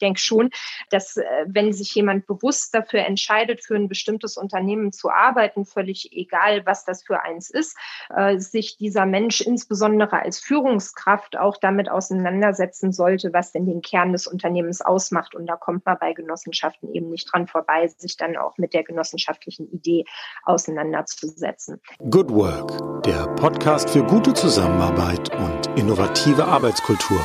[0.00, 0.50] denke schon,
[0.90, 6.12] dass äh, wenn sich jemand bewusst dafür entscheidet, für ein bestimmtes Unternehmen zu arbeiten, völlig
[6.12, 7.76] egal, was das für eins ist,
[8.14, 14.12] äh, sich dieser Mensch insbesondere als Führungskraft auch damit auseinandersetzen sollte, was denn den Kern
[14.12, 15.34] des Unternehmens ausmacht.
[15.34, 18.84] Und da kommt man bei Genossenschaften eben nicht dran vorbei, sich dann auch mit der
[18.84, 20.04] genossenschaftlichen Idee
[20.44, 21.80] auseinanderzusetzen.
[22.10, 27.20] Good Work, der Podcast für gute Zusammenarbeit und innovative Arbeitskultur.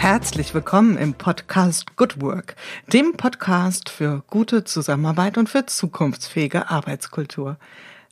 [0.00, 2.56] Herzlich willkommen im Podcast Good Work,
[2.90, 7.58] dem Podcast für gute Zusammenarbeit und für zukunftsfähige Arbeitskultur.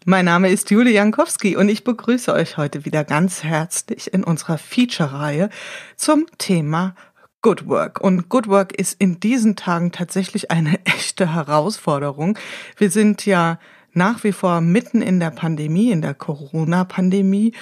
[0.04, 4.58] Mein Name ist Julie Jankowski und ich begrüße euch heute wieder ganz herzlich in unserer
[4.58, 5.48] Feature-Reihe
[5.96, 6.94] zum Thema
[7.40, 8.02] Good Work.
[8.02, 12.38] Und Good Work ist in diesen Tagen tatsächlich eine echte Herausforderung.
[12.76, 13.58] Wir sind ja
[13.94, 17.54] nach wie vor mitten in der Pandemie, in der Corona-Pandemie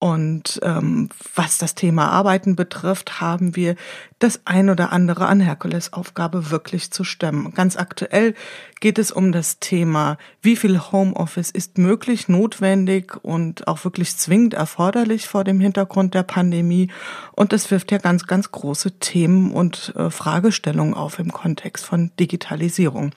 [0.00, 3.76] und ähm, was das Thema Arbeiten betrifft, haben wir
[4.18, 7.52] das ein oder andere an Herkulesaufgabe wirklich zu stemmen.
[7.52, 8.34] Ganz aktuell
[8.80, 14.54] geht es um das Thema, wie viel Homeoffice ist möglich, notwendig und auch wirklich zwingend
[14.54, 16.90] erforderlich vor dem Hintergrund der Pandemie.
[17.32, 22.10] Und das wirft ja ganz, ganz große Themen und äh, Fragestellungen auf im Kontext von
[22.18, 23.10] Digitalisierung.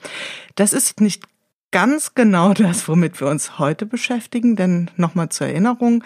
[0.54, 1.22] Das ist nicht
[1.70, 6.04] ganz genau das, womit wir uns heute beschäftigen, denn nochmal zur Erinnerung,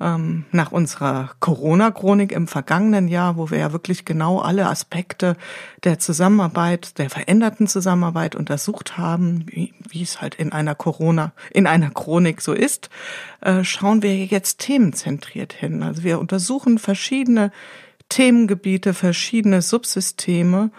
[0.00, 5.36] ähm, nach unserer Corona-Chronik im vergangenen Jahr, wo wir ja wirklich genau alle Aspekte
[5.84, 11.66] der Zusammenarbeit, der veränderten Zusammenarbeit untersucht haben, wie, wie es halt in einer Corona, in
[11.66, 12.90] einer Chronik so ist,
[13.40, 15.82] äh, schauen wir jetzt themenzentriert hin.
[15.82, 17.52] Also wir untersuchen verschiedene
[18.08, 20.70] Themengebiete, verschiedene Subsysteme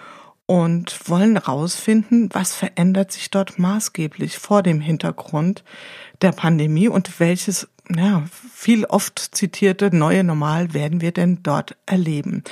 [0.52, 5.64] und wollen herausfinden, was verändert sich dort maßgeblich vor dem Hintergrund
[6.22, 12.44] der Pandemie und welches ja, viel oft zitierte neue Normal werden wir denn dort erleben?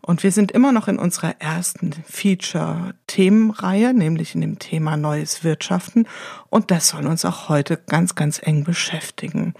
[0.00, 6.08] Und wir sind immer noch in unserer ersten Feature-Themenreihe, nämlich in dem Thema Neues Wirtschaften.
[6.50, 9.54] Und das soll uns auch heute ganz, ganz eng beschäftigen.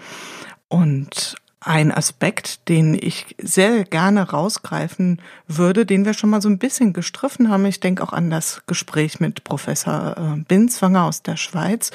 [0.67, 1.35] Und
[1.65, 6.93] ein Aspekt, den ich sehr gerne rausgreifen würde, den wir schon mal so ein bisschen
[6.93, 11.91] gestriffen haben, ich denke auch an das Gespräch mit Professor äh, Binswanger aus der Schweiz,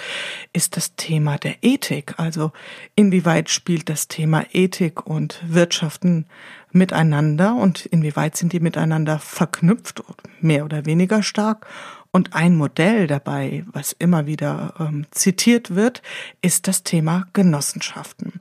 [0.52, 2.14] ist das Thema der Ethik.
[2.16, 2.52] Also
[2.94, 6.26] inwieweit spielt das Thema Ethik und Wirtschaften
[6.72, 10.02] miteinander und inwieweit sind die miteinander verknüpft,
[10.40, 11.66] mehr oder weniger stark.
[12.10, 16.02] Und ein Modell dabei, was immer wieder ähm, zitiert wird,
[16.40, 18.40] ist das Thema Genossenschaften.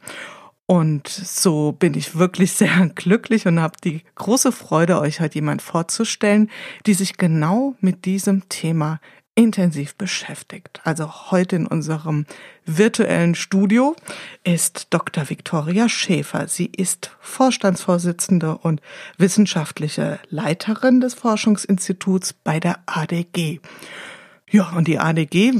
[0.67, 5.63] Und so bin ich wirklich sehr glücklich und habe die große Freude, euch heute jemand
[5.63, 6.51] vorzustellen,
[6.85, 8.99] die sich genau mit diesem Thema
[9.33, 10.81] intensiv beschäftigt.
[10.83, 12.25] Also heute in unserem
[12.65, 13.95] virtuellen Studio
[14.43, 15.29] ist Dr.
[15.29, 16.47] Viktoria Schäfer.
[16.47, 18.81] Sie ist Vorstandsvorsitzende und
[19.17, 23.59] wissenschaftliche Leiterin des Forschungsinstituts bei der ADG.
[24.49, 25.53] Ja, und die ADG,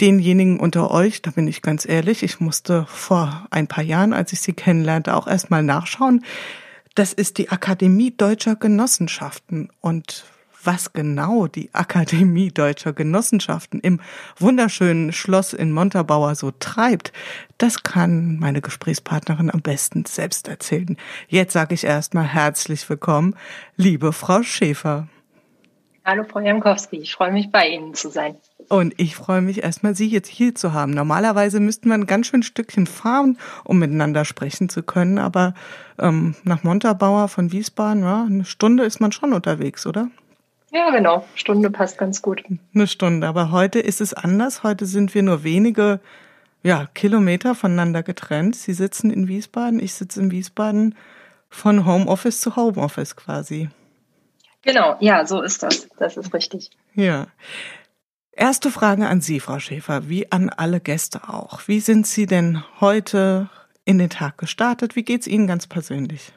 [0.00, 4.32] denjenigen unter euch, da bin ich ganz ehrlich, ich musste vor ein paar Jahren, als
[4.32, 6.24] ich sie kennenlernte, auch erstmal nachschauen.
[6.94, 9.70] Das ist die Akademie Deutscher Genossenschaften.
[9.80, 10.24] Und
[10.64, 14.00] was genau die Akademie Deutscher Genossenschaften im
[14.38, 17.12] wunderschönen Schloss in Montabaur so treibt,
[17.58, 20.96] das kann meine Gesprächspartnerin am besten selbst erzählen.
[21.28, 23.36] Jetzt sage ich erstmal herzlich willkommen,
[23.76, 25.08] liebe Frau Schäfer.
[26.06, 28.36] Hallo Frau Jankowski, ich freue mich bei Ihnen zu sein.
[28.68, 30.92] Und ich freue mich erstmal, Sie jetzt hier zu haben.
[30.92, 35.18] Normalerweise müssten wir ein ganz schön Stückchen fahren, um miteinander sprechen zu können.
[35.18, 35.54] Aber
[35.98, 40.08] ähm, nach Montabaur von Wiesbaden, ja, eine Stunde ist man schon unterwegs, oder?
[40.72, 41.24] Ja, genau.
[41.36, 42.44] Stunde passt ganz gut.
[42.74, 43.26] Eine Stunde.
[43.26, 44.62] Aber heute ist es anders.
[44.62, 46.00] Heute sind wir nur wenige
[46.62, 48.56] ja, Kilometer voneinander getrennt.
[48.56, 50.94] Sie sitzen in Wiesbaden, ich sitze in Wiesbaden
[51.48, 53.68] von Homeoffice zu Homeoffice quasi.
[54.64, 55.88] Genau, ja, so ist das.
[55.98, 56.70] Das ist richtig.
[56.94, 57.26] Ja.
[58.32, 61.68] Erste Frage an Sie, Frau Schäfer, wie an alle Gäste auch.
[61.68, 63.48] Wie sind Sie denn heute
[63.84, 64.96] in den Tag gestartet?
[64.96, 66.32] Wie geht's Ihnen ganz persönlich?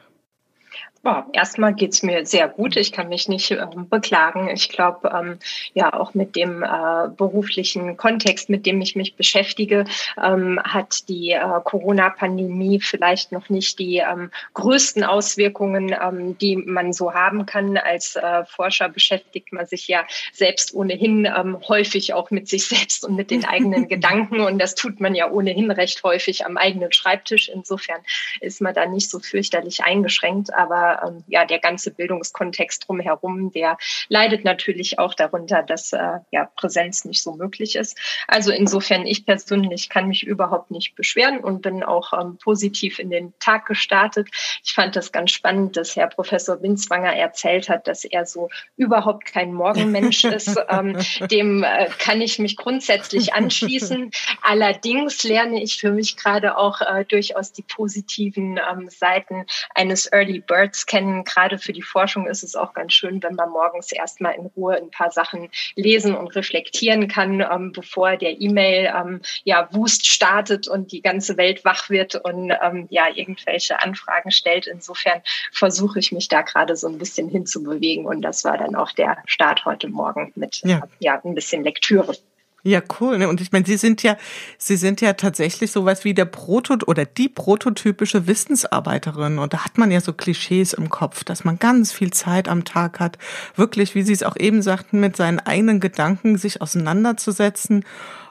[1.04, 2.76] Boah, erstmal geht's mir sehr gut.
[2.76, 4.48] Ich kann mich nicht ähm, beklagen.
[4.48, 5.38] Ich glaube, ähm,
[5.72, 9.84] ja, auch mit dem äh, beruflichen Kontext, mit dem ich mich beschäftige,
[10.20, 16.92] ähm, hat die äh, Corona-Pandemie vielleicht noch nicht die ähm, größten Auswirkungen, ähm, die man
[16.92, 17.76] so haben kann.
[17.76, 23.04] Als äh, Forscher beschäftigt man sich ja selbst ohnehin ähm, häufig auch mit sich selbst
[23.04, 24.40] und mit den eigenen Gedanken.
[24.40, 27.48] Und das tut man ja ohnehin recht häufig am eigenen Schreibtisch.
[27.48, 28.00] Insofern
[28.40, 30.52] ist man da nicht so fürchterlich eingeschränkt.
[30.52, 33.76] Aber aber ähm, ja, der ganze Bildungskontext drumherum, der
[34.08, 37.98] leidet natürlich auch darunter, dass äh, ja Präsenz nicht so möglich ist.
[38.26, 43.10] Also insofern, ich persönlich kann mich überhaupt nicht beschweren und bin auch ähm, positiv in
[43.10, 44.28] den Tag gestartet.
[44.64, 49.26] Ich fand das ganz spannend, dass Herr Professor Winzwanger erzählt hat, dass er so überhaupt
[49.26, 50.58] kein Morgenmensch ist.
[50.70, 50.98] Ähm,
[51.30, 54.10] dem äh, kann ich mich grundsätzlich anschließen.
[54.42, 60.40] Allerdings lerne ich für mich gerade auch äh, durchaus die positiven ähm, Seiten eines Early
[60.78, 61.24] Birds kennen.
[61.24, 64.76] Gerade für die Forschung ist es auch ganz schön, wenn man morgens erstmal in Ruhe
[64.76, 70.68] ein paar Sachen lesen und reflektieren kann, ähm, bevor der E-Mail ähm, ja Wust startet
[70.68, 74.66] und die ganze Welt wach wird und ähm, ja irgendwelche Anfragen stellt.
[74.66, 75.22] Insofern
[75.52, 79.18] versuche ich mich da gerade so ein bisschen hinzubewegen und das war dann auch der
[79.26, 82.16] Start heute Morgen mit ja, ja ein bisschen Lektüre.
[82.64, 83.18] Ja, cool.
[83.18, 83.28] Ne?
[83.28, 84.16] Und ich meine, Sie sind ja,
[84.58, 89.38] Sie sind ja tatsächlich sowas wie der Proto oder die prototypische Wissensarbeiterin.
[89.38, 92.64] Und da hat man ja so Klischees im Kopf, dass man ganz viel Zeit am
[92.64, 93.16] Tag hat,
[93.54, 97.84] wirklich, wie Sie es auch eben sagten, mit seinen eigenen Gedanken sich auseinanderzusetzen.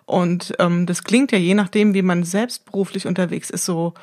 [0.06, 3.94] Und ähm, das klingt ja je nachdem, wie man selbst beruflich unterwegs ist, so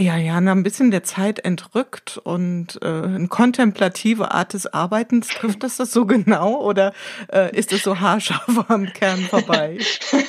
[0.00, 5.28] ja, ja, ein bisschen der Zeit entrückt und äh, eine kontemplative Art des Arbeitens.
[5.28, 6.92] Trifft das das so genau oder
[7.32, 9.78] äh, ist es so haarscharf am Kern vorbei?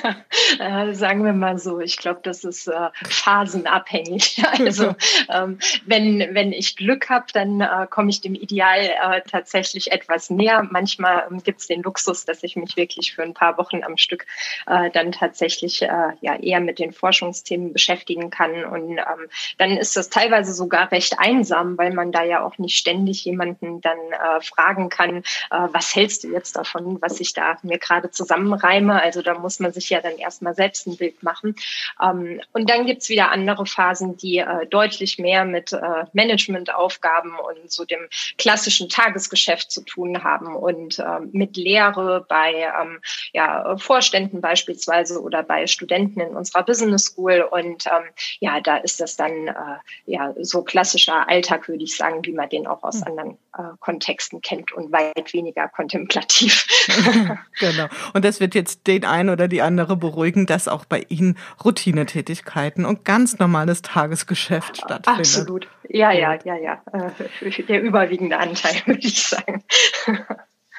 [0.59, 4.43] äh, sagen wir mal so, ich glaube, das ist äh, phasenabhängig.
[4.65, 4.95] Also
[5.29, 10.29] ähm, wenn, wenn ich Glück habe, dann äh, komme ich dem Ideal äh, tatsächlich etwas
[10.29, 10.67] näher.
[10.69, 13.97] Manchmal ähm, gibt es den Luxus, dass ich mich wirklich für ein paar Wochen am
[13.97, 14.25] Stück
[14.67, 15.87] äh, dann tatsächlich äh,
[16.21, 19.27] ja eher mit den Forschungsthemen beschäftigen kann und ähm,
[19.57, 23.81] dann ist das teilweise sogar recht einsam, weil man da ja auch nicht ständig jemanden
[23.81, 25.23] dann äh, fragen kann, äh,
[25.71, 29.01] was hältst du jetzt davon, was ich da mir gerade zusammenreime.
[29.01, 31.55] Also da muss man sich ja dann erstmal selbst ein Bild machen.
[32.01, 37.71] Ähm, und dann gibt's wieder andere Phasen, die äh, deutlich mehr mit äh, Managementaufgaben und
[37.71, 38.07] so dem
[38.37, 42.99] klassischen Tagesgeschäft zu tun haben und äh, mit Lehre bei ähm,
[43.33, 47.47] ja, Vorständen beispielsweise oder bei Studenten in unserer Business School.
[47.49, 48.03] Und ähm,
[48.39, 52.49] ja, da ist das dann äh, ja so klassischer Alltag, würde ich sagen, wie man
[52.49, 53.07] den auch aus hm.
[53.07, 56.67] anderen äh, Kontexten kennt und weit weniger kontemplativ.
[57.59, 57.87] genau.
[58.13, 62.85] Und das wird jetzt den einen oder die andere beruhigen, dass auch bei Ihnen Routinetätigkeiten
[62.85, 65.19] und ganz normales Tagesgeschäft stattfindet.
[65.19, 65.67] Absolut.
[65.87, 66.81] Ja, ja, ja, ja.
[66.91, 69.63] Äh, der überwiegende Anteil, würde ich sagen.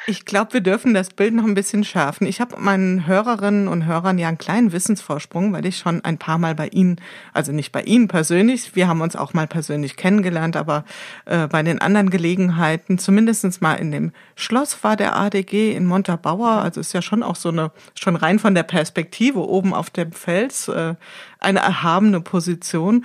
[0.09, 2.29] Ich glaube, wir dürfen das Bild noch ein bisschen schärfen.
[2.29, 6.39] Ich habe meinen Hörerinnen und Hörern ja einen kleinen Wissensvorsprung, weil ich schon ein paar
[6.39, 7.01] Mal bei Ihnen,
[7.33, 10.85] also nicht bei Ihnen persönlich, wir haben uns auch mal persönlich kennengelernt, aber
[11.25, 16.51] äh, bei den anderen Gelegenheiten, zumindestens mal in dem Schloss war der ADG in Montabaur,
[16.51, 20.13] also ist ja schon auch so eine, schon rein von der Perspektive oben auf dem
[20.13, 20.95] Fels, äh,
[21.41, 23.05] eine erhabene Position.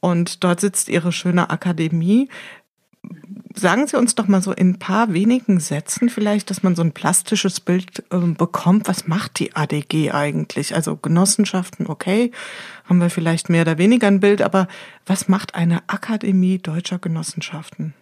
[0.00, 2.28] Und dort sitzt Ihre schöne Akademie.
[3.52, 6.82] Sagen Sie uns doch mal so in ein paar wenigen Sätzen vielleicht, dass man so
[6.82, 8.86] ein plastisches Bild äh, bekommt.
[8.86, 10.74] Was macht die ADG eigentlich?
[10.74, 12.30] Also Genossenschaften, okay,
[12.88, 14.68] haben wir vielleicht mehr oder weniger ein Bild, aber
[15.04, 17.94] was macht eine Akademie deutscher Genossenschaften?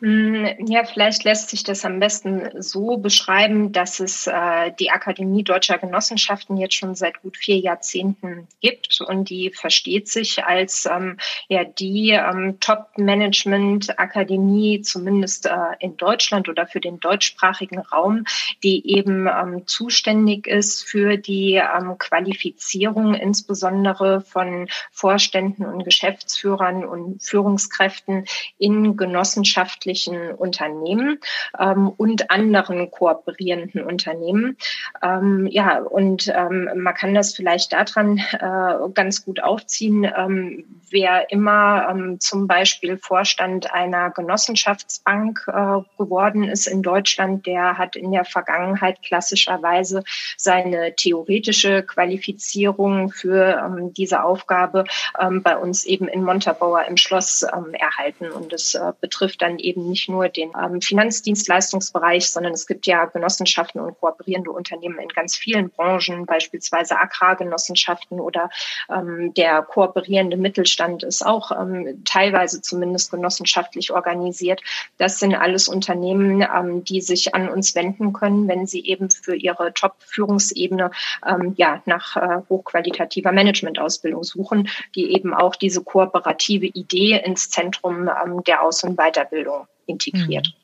[0.00, 5.42] Hm, ja, vielleicht lässt sich das am besten so beschreiben, dass es äh, die Akademie
[5.42, 11.16] Deutscher Genossenschaften jetzt schon seit gut vier Jahrzehnten gibt und die versteht sich als ähm,
[11.48, 18.22] ja die ähm, Top-Management-Akademie, zumindest äh, in Deutschland oder für den deutschsprachigen Raum,
[18.62, 27.20] die eben ähm, zuständig ist für die ähm, Qualifizierung insbesondere von Vorständen und Geschäftsführern und
[27.20, 28.26] Führungskräften
[28.58, 31.18] in Genossenschaften wirtschaftlichen Unternehmen
[31.58, 34.56] ähm, und anderen kooperierenden Unternehmen.
[35.02, 41.30] Ähm, ja, und ähm, man kann das vielleicht daran äh, ganz gut aufziehen, ähm, wer
[41.30, 48.12] immer ähm, zum Beispiel Vorstand einer Genossenschaftsbank äh, geworden ist in Deutschland, der hat in
[48.12, 50.02] der Vergangenheit klassischerweise
[50.36, 54.84] seine theoretische Qualifizierung für ähm, diese Aufgabe
[55.20, 58.30] ähm, bei uns eben in Montabaur im Schloss ähm, erhalten.
[58.30, 62.86] Und das äh, betrifft dann eben eben nicht nur den ähm, Finanzdienstleistungsbereich, sondern es gibt
[62.86, 68.50] ja Genossenschaften und kooperierende Unternehmen in ganz vielen Branchen, beispielsweise Agrargenossenschaften oder
[68.90, 74.60] ähm, der kooperierende Mittelstand ist auch ähm, teilweise zumindest genossenschaftlich organisiert.
[74.96, 79.36] Das sind alles Unternehmen, ähm, die sich an uns wenden können, wenn sie eben für
[79.36, 80.90] ihre Top-Führungsebene
[81.26, 88.08] ähm, ja nach äh, hochqualitativer Managementausbildung suchen, die eben auch diese kooperative Idee ins Zentrum
[88.08, 90.54] ähm, der Aus- und Weiterbildung integriert.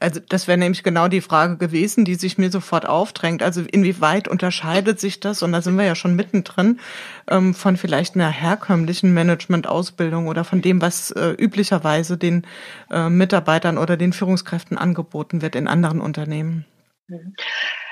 [0.00, 3.42] Also das wäre nämlich genau die Frage gewesen, die sich mir sofort aufdrängt.
[3.42, 6.80] Also inwieweit unterscheidet sich das, und da sind wir ja schon mittendrin,
[7.28, 12.46] ähm, von vielleicht einer herkömmlichen Management-Ausbildung oder von dem, was äh, üblicherweise den
[12.90, 16.64] äh, Mitarbeitern oder den Führungskräften angeboten wird in anderen Unternehmen?
[17.06, 17.34] Mhm.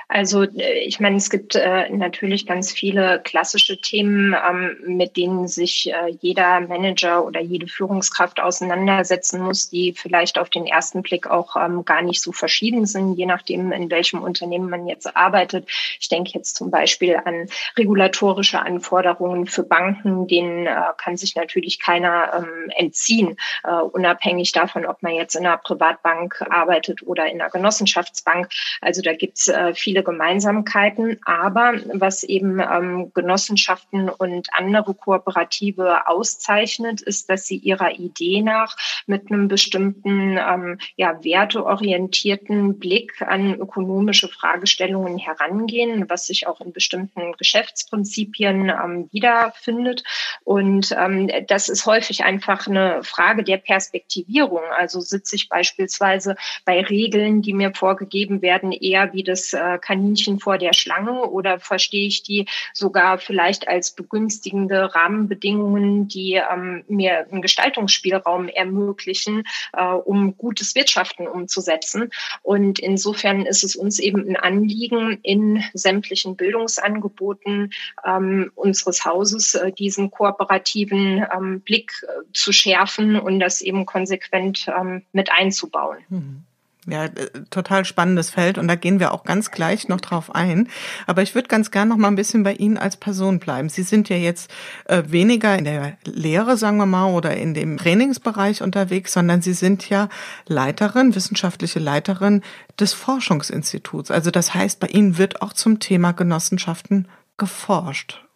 [0.08, 5.48] Also äh, ich meine, es gibt äh, natürlich ganz viele klassische Themen, ähm, mit denen
[5.48, 11.26] sich äh, jeder Manager oder jede Führungskraft auseinandersetzen muss, die vielleicht auf den ersten Blick
[11.26, 15.68] auch ähm, gar nicht so verschieden sind, je nachdem, in welchem Unternehmen man jetzt arbeitet.
[16.00, 17.46] Ich denke jetzt zum Beispiel an
[17.76, 24.86] regulatorische Anforderungen für Banken, denen äh, kann sich natürlich keiner ähm, entziehen, äh, unabhängig davon,
[24.86, 28.48] ob man jetzt in einer Privatbank arbeitet oder in einer Genossenschaftsbank.
[28.80, 36.06] Also da gibt's äh, viele viele Gemeinsamkeiten, aber was eben ähm, Genossenschaften und andere Kooperative
[36.06, 38.76] auszeichnet, ist, dass sie ihrer Idee nach
[39.06, 46.72] mit einem bestimmten ähm, ja, werteorientierten Blick an ökonomische Fragestellungen herangehen, was sich auch in
[46.72, 50.04] bestimmten Geschäftsprinzipien ähm, wiederfindet.
[50.44, 54.62] Und ähm, das ist häufig einfach eine Frage der Perspektivierung.
[54.76, 60.38] Also sitze ich beispielsweise bei Regeln, die mir vorgegeben werden, eher wie das äh, Kaninchen
[60.38, 67.26] vor der Schlange oder verstehe ich die sogar vielleicht als begünstigende Rahmenbedingungen, die ähm, mir
[67.30, 72.10] einen Gestaltungsspielraum ermöglichen, äh, um gutes Wirtschaften umzusetzen.
[72.42, 77.72] Und insofern ist es uns eben ein Anliegen, in sämtlichen Bildungsangeboten
[78.04, 84.66] ähm, unseres Hauses äh, diesen kooperativen ähm, Blick äh, zu schärfen und das eben konsequent
[84.68, 85.98] ähm, mit einzubauen.
[86.10, 86.44] Mhm.
[86.90, 87.10] Ja, äh,
[87.50, 90.68] total spannendes Feld und da gehen wir auch ganz gleich noch drauf ein.
[91.06, 93.68] Aber ich würde ganz gern noch mal ein bisschen bei Ihnen als Person bleiben.
[93.68, 94.50] Sie sind ja jetzt
[94.86, 99.52] äh, weniger in der Lehre, sagen wir mal, oder in dem Trainingsbereich unterwegs, sondern Sie
[99.52, 100.08] sind ja
[100.46, 102.42] Leiterin, wissenschaftliche Leiterin
[102.80, 104.10] des Forschungsinstituts.
[104.10, 108.27] Also das heißt, bei Ihnen wird auch zum Thema Genossenschaften geforscht.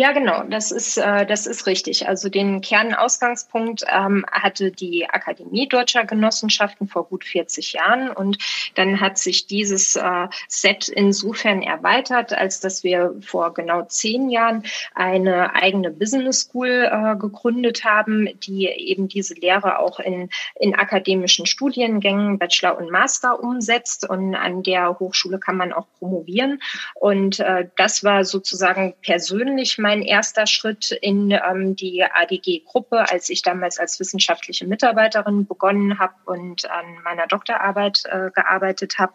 [0.00, 2.06] Ja, genau, das ist, äh, das ist richtig.
[2.06, 8.38] Also den Kernausgangspunkt ähm, hatte die Akademie Deutscher Genossenschaften vor gut 40 Jahren und
[8.76, 14.62] dann hat sich dieses äh, Set insofern erweitert, als dass wir vor genau zehn Jahren
[14.94, 21.44] eine eigene Business School äh, gegründet haben, die eben diese Lehre auch in, in akademischen
[21.44, 26.62] Studiengängen, Bachelor und Master umsetzt und an der Hochschule kann man auch promovieren.
[26.94, 33.42] Und äh, das war sozusagen persönlich mein erster Schritt in ähm, die ADG-Gruppe, als ich
[33.42, 39.12] damals als wissenschaftliche Mitarbeiterin begonnen habe und an meiner Doktorarbeit äh, gearbeitet habe.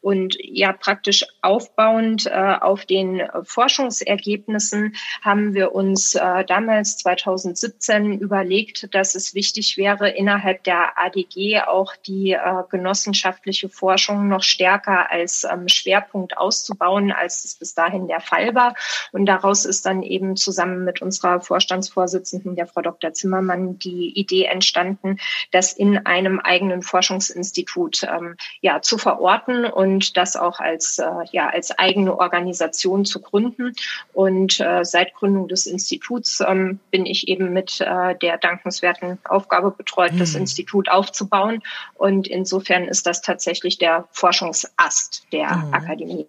[0.00, 2.30] Und ja, praktisch aufbauend äh,
[2.60, 10.64] auf den Forschungsergebnissen haben wir uns äh, damals 2017 überlegt, dass es wichtig wäre, innerhalb
[10.64, 17.54] der ADG auch die äh, genossenschaftliche Forschung noch stärker als ähm, Schwerpunkt auszubauen, als es
[17.54, 18.74] bis dahin der Fall war.
[19.12, 23.12] Und daraus ist dann eben zusammen mit unserer Vorstandsvorsitzenden, der Frau Dr.
[23.12, 25.18] Zimmermann, die Idee entstanden,
[25.52, 31.48] das in einem eigenen Forschungsinstitut ähm, ja, zu verorten und das auch als, äh, ja,
[31.48, 33.72] als eigene Organisation zu gründen.
[34.12, 39.70] Und äh, seit Gründung des Instituts ähm, bin ich eben mit äh, der dankenswerten Aufgabe
[39.70, 40.18] betreut, mhm.
[40.18, 41.62] das Institut aufzubauen.
[41.94, 45.74] Und insofern ist das tatsächlich der Forschungsast der mhm.
[45.74, 46.26] Akademie.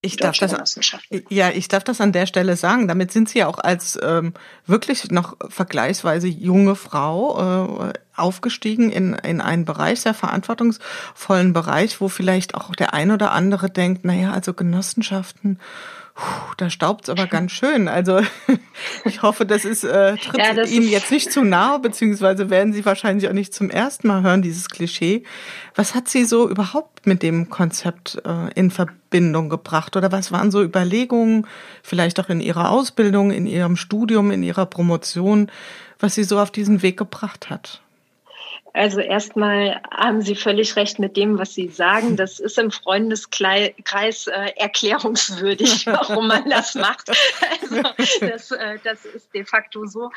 [0.00, 0.52] Ich darf das,
[1.28, 2.86] ja, ich darf das an der Stelle sagen.
[2.86, 4.32] Damit sind Sie ja auch als ähm,
[4.64, 12.08] wirklich noch vergleichsweise junge Frau äh, aufgestiegen in, in einen Bereich, sehr verantwortungsvollen Bereich, wo
[12.08, 15.58] vielleicht auch der ein oder andere denkt, naja, also Genossenschaften,
[16.18, 17.86] Puh, da staubt's aber ganz schön.
[17.86, 18.20] Also
[19.04, 22.72] ich hoffe, das ist äh, tritt ja, das Ihnen jetzt nicht zu nahe, beziehungsweise werden
[22.72, 25.22] Sie wahrscheinlich auch nicht zum ersten Mal hören, dieses Klischee.
[25.76, 29.96] Was hat Sie so überhaupt mit dem Konzept äh, in Verbindung gebracht?
[29.96, 31.46] Oder was waren so Überlegungen,
[31.84, 35.52] vielleicht auch in Ihrer Ausbildung, in Ihrem Studium, in Ihrer Promotion,
[36.00, 37.80] was Sie so auf diesen Weg gebracht hat?
[38.78, 42.16] Also erstmal haben Sie völlig recht mit dem, was Sie sagen.
[42.16, 47.10] Das ist im Freundeskreis äh, erklärungswürdig, warum man das macht.
[47.60, 47.82] Also
[48.20, 50.12] das, äh, das ist de facto so.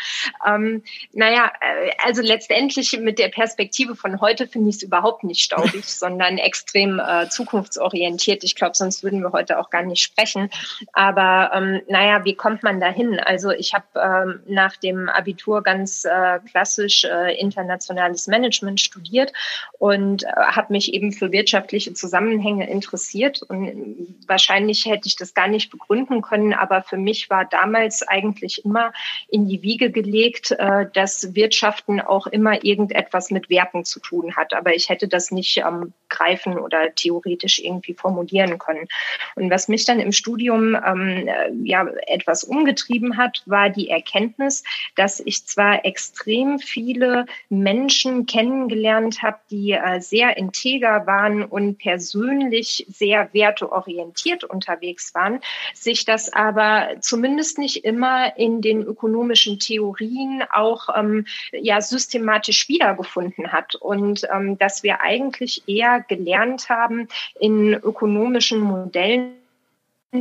[0.47, 5.41] Ähm, naja, äh, also letztendlich mit der Perspektive von heute finde ich es überhaupt nicht
[5.41, 8.43] staubig, sondern extrem äh, zukunftsorientiert.
[8.43, 10.51] Ich glaube, sonst würden wir heute auch gar nicht sprechen.
[10.93, 13.19] Aber ähm, naja, wie kommt man dahin?
[13.19, 19.31] Also ich habe ähm, nach dem Abitur ganz äh, klassisch äh, internationales Management Management studiert
[19.79, 23.41] und äh, habe mich eben für wirtschaftliche Zusammenhänge interessiert.
[23.43, 28.65] Und wahrscheinlich hätte ich das gar nicht begründen können, aber für mich war damals eigentlich
[28.65, 28.91] immer
[29.29, 34.53] in die Wiege gelegt, äh, dass Wirtschaften auch immer irgendetwas mit Werten zu tun hat.
[34.53, 38.87] Aber ich hätte das nicht ähm, greifen oder theoretisch irgendwie formulieren können.
[39.35, 44.63] Und was mich dann im Studium ähm, äh, ja etwas umgetrieben hat, war die Erkenntnis,
[44.95, 52.87] dass ich zwar extrem viele Menschen kennengelernt habe, die äh, sehr integer waren und persönlich
[52.89, 55.41] sehr werteorientiert unterwegs waren,
[55.75, 63.51] sich das aber zumindest nicht immer in den ökonomischen Theorien auch ähm, ja systematisch wiedergefunden
[63.51, 63.75] hat.
[63.75, 69.40] Und ähm, dass wir eigentlich eher gelernt haben, in ökonomischen Modellen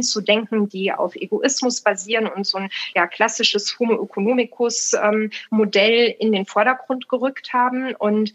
[0.01, 6.15] zu denken, die auf Egoismus basieren und so ein ja, klassisches Homo economicus ähm, Modell
[6.19, 7.95] in den Vordergrund gerückt haben.
[7.97, 8.33] Und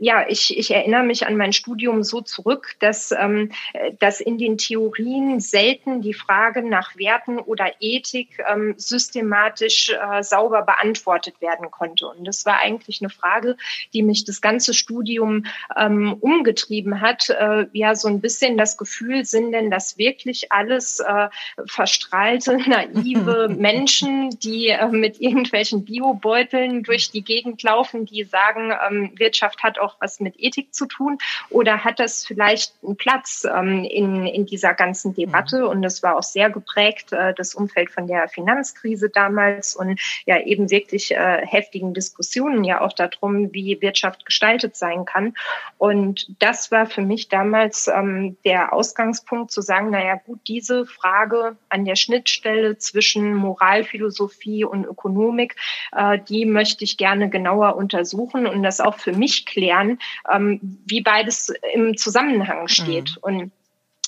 [0.00, 3.52] ja, ich, ich erinnere mich an mein Studium so zurück, dass, ähm,
[4.00, 10.62] dass in den Theorien selten die Frage nach Werten oder Ethik ähm, systematisch äh, sauber
[10.62, 12.08] beantwortet werden konnte.
[12.08, 13.56] Und das war eigentlich eine Frage,
[13.92, 17.30] die mich das ganze Studium ähm, umgetrieben hat.
[17.30, 21.28] Äh, ja, so ein bisschen das Gefühl, sind denn das wirklich alles äh,
[21.66, 29.12] verstrahlte, naive Menschen, die äh, mit irgendwelchen Biobeuteln durch die Gegend laufen, die sagen, ähm,
[29.16, 31.18] Wirtschaft Wissenschaft hat auch was mit Ethik zu tun
[31.50, 35.62] oder hat das vielleicht einen Platz ähm, in, in dieser ganzen Debatte?
[35.62, 35.68] Mhm.
[35.68, 40.40] Und es war auch sehr geprägt, äh, das Umfeld von der Finanzkrise damals und ja
[40.40, 45.34] eben wirklich äh, heftigen Diskussionen ja auch darum, wie Wirtschaft gestaltet sein kann.
[45.78, 51.56] Und das war für mich damals ähm, der Ausgangspunkt zu sagen, naja gut, diese Frage
[51.68, 55.56] an der Schnittstelle zwischen Moralphilosophie und Ökonomik,
[55.92, 59.98] äh, die möchte ich gerne genauer untersuchen und das auch für mich klären,
[60.32, 63.16] ähm, wie beides im Zusammenhang steht.
[63.16, 63.22] Mhm.
[63.22, 63.52] Und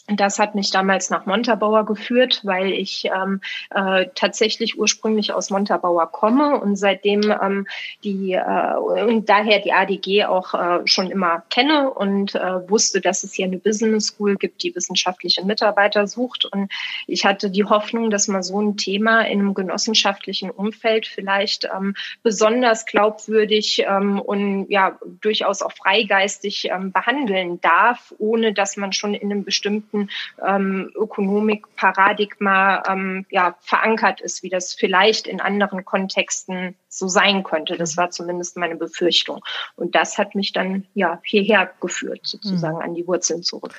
[0.07, 6.07] das hat mich damals nach Montabaur geführt, weil ich ähm, äh, tatsächlich ursprünglich aus Montabaur
[6.13, 7.67] komme und seitdem ähm,
[8.03, 13.25] die äh, und daher die ADG auch äh, schon immer kenne und äh, wusste, dass
[13.25, 16.45] es hier eine Business School gibt, die wissenschaftliche Mitarbeiter sucht.
[16.45, 16.71] Und
[17.07, 21.95] ich hatte die Hoffnung, dass man so ein Thema in einem genossenschaftlichen Umfeld vielleicht ähm,
[22.23, 29.15] besonders glaubwürdig ähm, und ja durchaus auch freigeistig ähm, behandeln darf, ohne dass man schon
[29.15, 30.11] in einem bestimmten bestimmten
[30.47, 37.77] ähm, Ökonomikparadigma ähm, ja, verankert ist, wie das vielleicht in anderen Kontexten so sein könnte.
[37.77, 39.45] Das war zumindest meine Befürchtung.
[39.77, 42.83] Und das hat mich dann ja hierher geführt, sozusagen mhm.
[42.83, 43.75] an die Wurzeln zurück.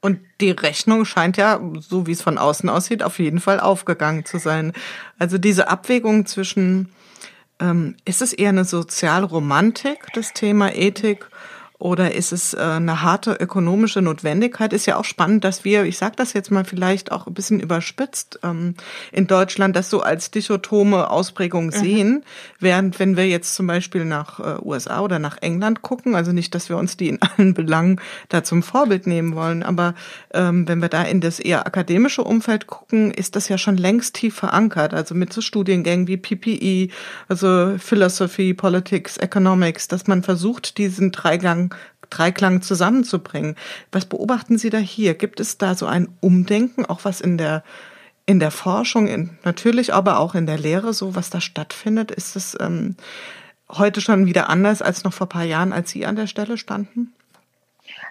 [0.00, 4.24] Und die Rechnung scheint ja, so wie es von außen aussieht, auf jeden Fall aufgegangen
[4.24, 4.72] zu sein.
[5.18, 6.92] Also diese Abwägung zwischen
[7.60, 11.28] ähm, ist es eher eine Sozialromantik, das Thema Ethik,
[11.80, 14.74] oder ist es äh, eine harte ökonomische Notwendigkeit?
[14.74, 17.58] Ist ja auch spannend, dass wir, ich sage das jetzt mal vielleicht auch ein bisschen
[17.58, 18.74] überspitzt, ähm,
[19.12, 21.70] in Deutschland das so als dichotome Ausprägung mhm.
[21.70, 22.24] sehen,
[22.58, 26.54] während wenn wir jetzt zum Beispiel nach äh, USA oder nach England gucken, also nicht,
[26.54, 29.94] dass wir uns die in allen Belangen da zum Vorbild nehmen wollen, aber
[30.34, 34.16] ähm, wenn wir da in das eher akademische Umfeld gucken, ist das ja schon längst
[34.16, 36.92] tief verankert, also mit so Studiengängen wie PPE,
[37.28, 41.69] also Philosophy, Politics, Economics, dass man versucht, diesen Dreigang
[42.10, 43.56] Dreiklang zusammenzubringen.
[43.92, 45.14] Was beobachten Sie da hier?
[45.14, 47.62] Gibt es da so ein Umdenken, auch was in der
[48.26, 52.12] in der Forschung, in, natürlich aber auch in der Lehre, so was da stattfindet?
[52.12, 52.94] Ist es ähm,
[53.68, 57.12] heute schon wieder anders als noch vor paar Jahren, als Sie an der Stelle standen?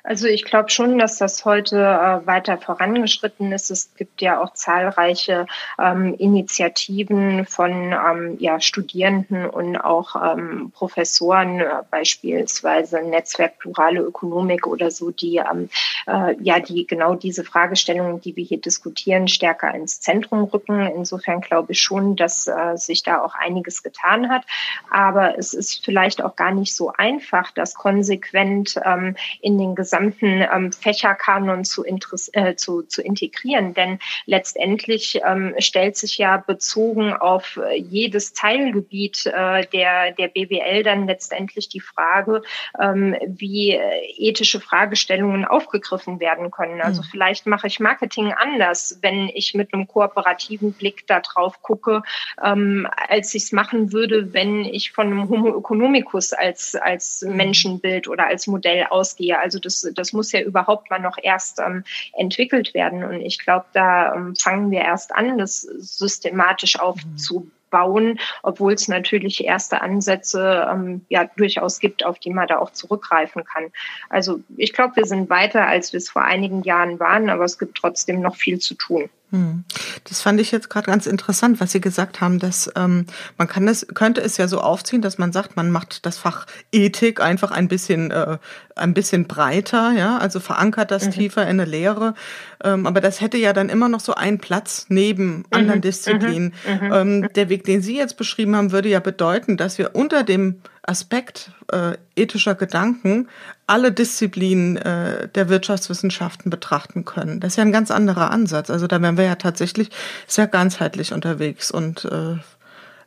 [0.03, 3.69] Also ich glaube schon, dass das heute äh, weiter vorangeschritten ist.
[3.69, 5.45] Es gibt ja auch zahlreiche
[5.77, 14.67] ähm, Initiativen von ähm, ja, Studierenden und auch ähm, Professoren, äh, beispielsweise Netzwerk Plurale Ökonomik
[14.67, 15.69] oder so, die ähm,
[16.07, 20.87] äh, ja die genau diese Fragestellungen, die wir hier diskutieren, stärker ins Zentrum rücken.
[20.95, 24.43] Insofern glaube ich schon, dass äh, sich da auch einiges getan hat.
[24.89, 30.45] Aber es ist vielleicht auch gar nicht so einfach, das konsequent ähm, in den gesamten
[30.53, 33.73] ähm, Fächerkanon zu, äh, zu, zu integrieren.
[33.73, 40.83] Denn letztendlich ähm, stellt sich ja bezogen auf äh, jedes Teilgebiet äh, der, der BWL
[40.83, 42.41] dann letztendlich die Frage,
[42.79, 43.79] ähm, wie äh,
[44.17, 46.81] ethische Fragestellungen aufgegriffen werden können.
[46.81, 47.07] Also mhm.
[47.11, 52.03] vielleicht mache ich Marketing anders, wenn ich mit einem kooperativen Blick da drauf gucke,
[52.43, 57.35] ähm, als ich es machen würde, wenn ich von einem Homo economicus als, als hm.
[57.35, 59.39] Menschenbild oder als Modell ausgehe.
[59.39, 63.03] Also das das, muss ja überhaupt mal noch erst ähm, entwickelt werden.
[63.03, 68.87] Und ich glaube, da ähm, fangen wir erst an, das systematisch aufzu bauen, obwohl es
[68.87, 73.71] natürlich erste Ansätze ähm, ja durchaus gibt, auf die man da auch zurückgreifen kann.
[74.09, 77.59] Also ich glaube, wir sind weiter, als wir es vor einigen Jahren waren, aber es
[77.59, 79.09] gibt trotzdem noch viel zu tun.
[79.31, 79.63] Hm.
[80.05, 83.05] Das fand ich jetzt gerade ganz interessant, was Sie gesagt haben, dass ähm,
[83.37, 86.47] man kann es könnte es ja so aufziehen, dass man sagt, man macht das Fach
[86.71, 88.39] Ethik einfach ein bisschen äh,
[88.75, 91.11] ein bisschen breiter, ja, also verankert das mhm.
[91.11, 92.15] tiefer in eine Lehre.
[92.63, 95.45] Ähm, aber das hätte ja dann immer noch so einen Platz neben mhm.
[95.51, 96.53] anderen Disziplinen.
[96.65, 96.87] Mhm.
[96.87, 96.93] mhm.
[96.93, 100.61] Ähm, der Weg, den Sie jetzt beschrieben haben, würde ja bedeuten, dass wir unter dem
[100.89, 103.27] Aspekt äh, ethischer Gedanken
[103.67, 107.39] alle Disziplinen äh, der Wirtschaftswissenschaften betrachten können.
[107.39, 108.69] Das ist ja ein ganz anderer Ansatz.
[108.69, 109.89] Also da wären wir ja tatsächlich
[110.27, 112.37] sehr ganzheitlich unterwegs und äh,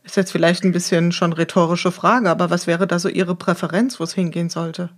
[0.04, 4.00] ist jetzt vielleicht ein bisschen schon rhetorische Frage, aber was wäre da so Ihre Präferenz,
[4.00, 4.88] wo es hingehen sollte?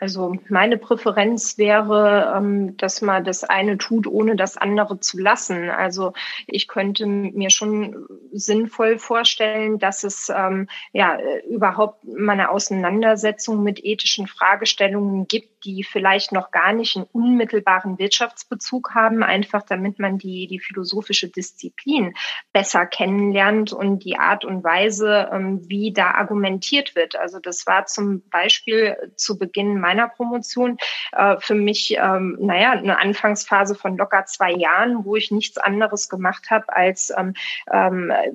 [0.00, 5.68] Also meine Präferenz wäre, ähm, dass man das eine tut, ohne das andere zu lassen.
[5.68, 6.14] Also
[6.46, 13.84] ich könnte mir schon sinnvoll vorstellen, dass es ähm, ja überhaupt mal eine Auseinandersetzung mit
[13.84, 20.18] ethischen Fragestellungen gibt, die vielleicht noch gar nicht einen unmittelbaren Wirtschaftsbezug haben, einfach damit man
[20.18, 22.14] die, die philosophische Disziplin
[22.52, 27.16] besser kennenlernt und die Art und Weise, ähm, wie da argumentiert wird.
[27.16, 30.78] Also das war zum Beispiel zu Beginn meiner Promotion
[31.12, 36.08] äh, für mich, ähm, naja, eine Anfangsphase von locker zwei Jahren, wo ich nichts anderes
[36.08, 37.34] gemacht habe, als ähm,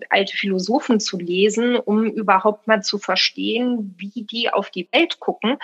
[0.09, 5.57] alte Philosophen zu lesen, um überhaupt mal zu verstehen, wie die auf die Welt gucken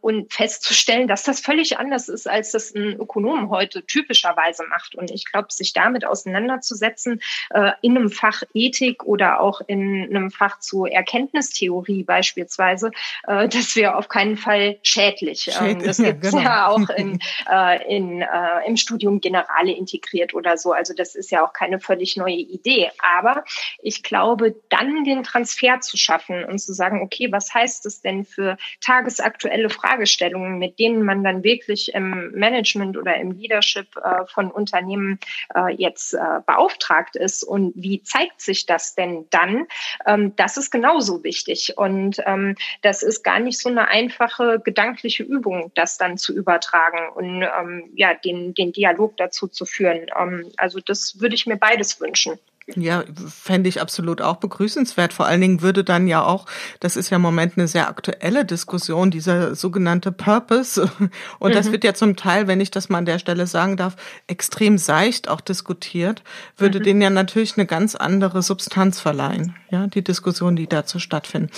[0.00, 4.94] und festzustellen, dass das völlig anders ist, als das ein Ökonom heute typischerweise macht.
[4.94, 10.30] Und ich glaube, sich damit auseinanderzusetzen, äh, in einem Fach Ethik oder auch in einem
[10.30, 12.90] Fach zur Erkenntnistheorie beispielsweise,
[13.26, 15.50] äh, dass wir auf keinen Fall schädlich.
[15.60, 16.42] Ähm, das gibt es ja, genau.
[16.42, 17.18] ja, auch in,
[17.50, 20.72] äh, in, äh, im Studium Generale integriert oder so.
[20.72, 22.90] Also das ist ja auch keine völlig neue Idee.
[23.02, 23.44] Aber
[23.82, 28.24] ich glaube, dann den Transfer zu schaffen und zu sagen, okay, was heißt es denn
[28.24, 34.50] für tagesaktuelle Fragestellungen, mit denen man dann wirklich im Management oder im Leadership äh, von
[34.50, 35.18] Unternehmen
[35.54, 39.66] äh, jetzt äh, beauftragt ist und wie zeigt sich das denn dann?
[40.06, 41.78] Ähm, das ist genauso wichtig.
[41.78, 47.08] Und ähm, das ist gar nicht so eine einfache gedankliche Übung, das dann zu übertragen
[47.14, 50.10] und ähm, ja, den, den Dialog dazu zu führen.
[50.18, 52.38] Ähm, also das würde ich mir beides wünschen.
[52.74, 55.14] Ja, fände ich absolut auch begrüßenswert.
[55.14, 56.44] Vor allen Dingen würde dann ja auch,
[56.80, 60.90] das ist ja im Moment eine sehr aktuelle Diskussion, dieser sogenannte Purpose.
[61.38, 61.54] Und mhm.
[61.54, 64.76] das wird ja zum Teil, wenn ich das mal an der Stelle sagen darf, extrem
[64.76, 66.22] seicht auch diskutiert,
[66.58, 66.84] würde mhm.
[66.84, 69.56] denen ja natürlich eine ganz andere Substanz verleihen.
[69.70, 71.50] Ja, die Diskussion, die dazu stattfinden.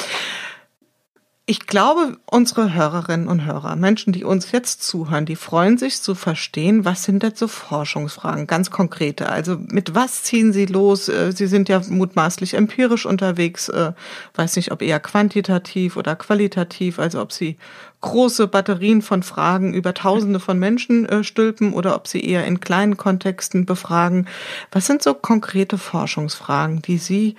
[1.51, 6.15] Ich glaube, unsere Hörerinnen und Hörer, Menschen, die uns jetzt zuhören, die freuen sich zu
[6.15, 9.29] verstehen, was sind denn so Forschungsfragen, ganz konkrete.
[9.29, 11.09] Also mit was ziehen Sie los?
[11.09, 13.95] Äh, Sie sind ja mutmaßlich empirisch unterwegs, äh,
[14.37, 17.57] weiß nicht, ob eher quantitativ oder qualitativ, also ob Sie
[18.01, 22.61] große Batterien von Fragen über Tausende von Menschen äh, stülpen oder ob Sie eher in
[22.61, 24.29] kleinen Kontexten befragen.
[24.71, 27.35] Was sind so konkrete Forschungsfragen, die Sie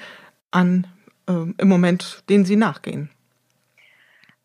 [0.52, 0.86] an
[1.28, 3.10] im Moment, denen Sie nachgehen?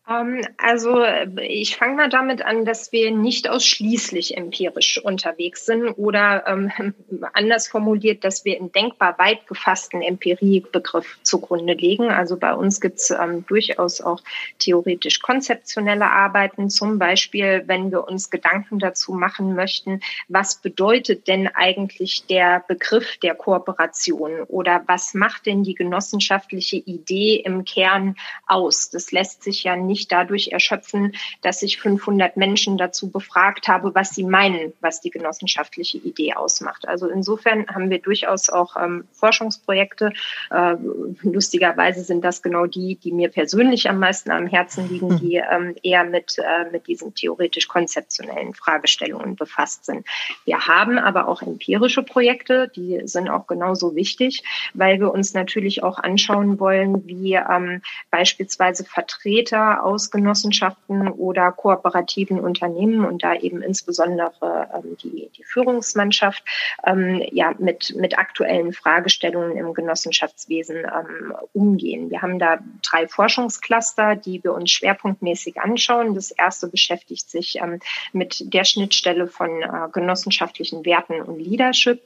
[0.09, 1.03] Ähm, also
[1.41, 6.71] ich fange mal damit an, dass wir nicht ausschließlich empirisch unterwegs sind oder ähm,
[7.33, 12.09] anders formuliert, dass wir einen denkbar weit gefassten Empiriebegriff zugrunde legen.
[12.09, 14.21] Also bei uns gibt es ähm, durchaus auch
[14.59, 21.47] theoretisch konzeptionelle Arbeiten, zum Beispiel, wenn wir uns Gedanken dazu machen möchten, was bedeutet denn
[21.47, 28.15] eigentlich der Begriff der Kooperation oder was macht denn die genossenschaftliche Idee im Kern
[28.45, 28.89] aus?
[28.89, 33.95] Das lässt sich ja nicht nicht dadurch erschöpfen, dass ich 500 Menschen dazu befragt habe,
[33.95, 36.87] was sie meinen, was die genossenschaftliche Idee ausmacht.
[36.87, 40.13] Also insofern haben wir durchaus auch ähm, Forschungsprojekte.
[40.51, 40.75] Äh,
[41.23, 45.19] lustigerweise sind das genau die, die mir persönlich am meisten am Herzen liegen, hm.
[45.19, 50.05] die ähm, eher mit, äh, mit diesen theoretisch-konzeptionellen Fragestellungen befasst sind.
[50.45, 54.43] Wir haben aber auch empirische Projekte, die sind auch genauso wichtig,
[54.75, 57.81] weil wir uns natürlich auch anschauen wollen, wie ähm,
[58.11, 66.43] beispielsweise Vertreter aus Genossenschaften oder kooperativen Unternehmen und da eben insbesondere ähm, die, die Führungsmannschaft
[66.85, 72.09] ähm, ja mit, mit aktuellen Fragestellungen im Genossenschaftswesen ähm, umgehen.
[72.09, 76.15] Wir haben da drei Forschungscluster, die wir uns schwerpunktmäßig anschauen.
[76.15, 77.79] Das erste beschäftigt sich ähm,
[78.11, 82.01] mit der Schnittstelle von äh, genossenschaftlichen Werten und Leadership.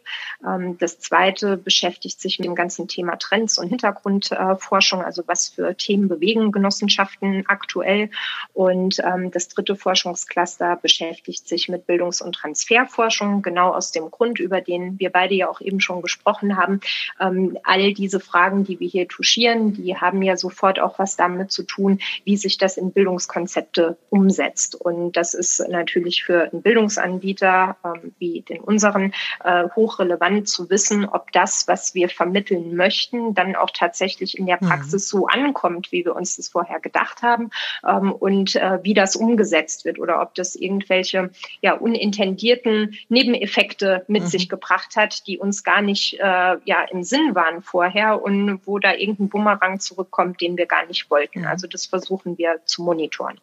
[0.45, 5.49] Ähm, das zweite beschäftigt sich mit dem ganzen Thema Trends und Hintergrundforschung, äh, also was
[5.49, 8.09] für Themen bewegen Genossenschaften aktuell aktuell.
[8.53, 14.39] Und ähm, das dritte Forschungscluster beschäftigt sich mit Bildungs- und Transferforschung, genau aus dem Grund,
[14.39, 16.81] über den wir beide ja auch eben schon gesprochen haben.
[17.19, 21.51] Ähm, all diese Fragen, die wir hier touchieren, die haben ja sofort auch was damit
[21.51, 24.75] zu tun, wie sich das in Bildungskonzepte umsetzt.
[24.75, 31.05] Und das ist natürlich für einen Bildungsanbieter ähm, wie den unseren äh, hochrelevant zu wissen,
[31.05, 34.67] ob das, was wir vermitteln möchten, dann auch tatsächlich in der mhm.
[34.67, 37.49] Praxis so ankommt, wie wir uns das vorher gedacht haben
[37.87, 44.23] ähm, und äh, wie das umgesetzt wird oder ob das irgendwelche ja unintendierten Nebeneffekte mit
[44.23, 44.27] mhm.
[44.27, 48.79] sich gebracht hat, die uns gar nicht äh, ja im Sinn waren vorher und wo
[48.79, 51.45] da irgendein Bumerang zurückkommt, den wir gar nicht wollten.
[51.45, 53.39] Also das versuchen wir zu monitoren.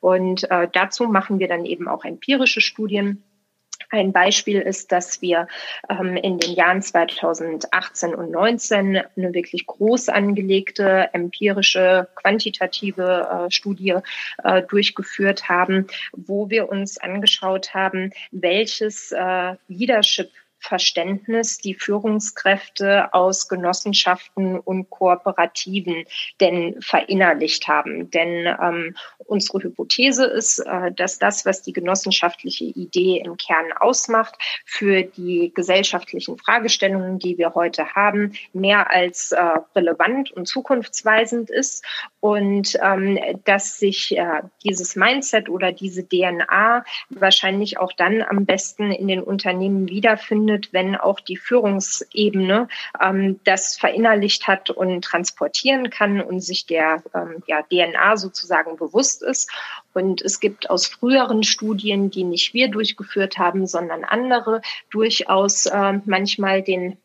[0.00, 3.22] Und äh, dazu machen wir dann eben auch empirische Studien.
[3.90, 5.48] Ein Beispiel ist, dass wir
[5.88, 13.96] ähm, in den Jahren 2018 und 19 eine wirklich groß angelegte empirische quantitative äh, Studie
[14.42, 20.30] äh, durchgeführt haben, wo wir uns angeschaut haben, welches äh, Leadership
[20.66, 26.04] Verständnis die Führungskräfte aus Genossenschaften und Kooperativen
[26.40, 28.10] denn verinnerlicht haben.
[28.10, 34.34] Denn ähm, unsere Hypothese ist, äh, dass das, was die genossenschaftliche Idee im Kern ausmacht,
[34.64, 39.42] für die gesellschaftlichen Fragestellungen, die wir heute haben, mehr als äh,
[39.74, 41.84] relevant und zukunftsweisend ist
[42.20, 48.90] und ähm, dass sich äh, dieses Mindset oder diese DNA wahrscheinlich auch dann am besten
[48.90, 52.68] in den Unternehmen wiederfindet, stattfindet, wenn auch die Führungsebene
[53.00, 59.22] ähm, das verinnerlicht hat und transportieren kann und sich der ähm, ja, DNA sozusagen bewusst
[59.22, 59.50] ist.
[59.94, 66.00] Und es gibt aus früheren Studien, die nicht wir durchgeführt haben, sondern andere, durchaus äh,
[66.04, 66.98] manchmal den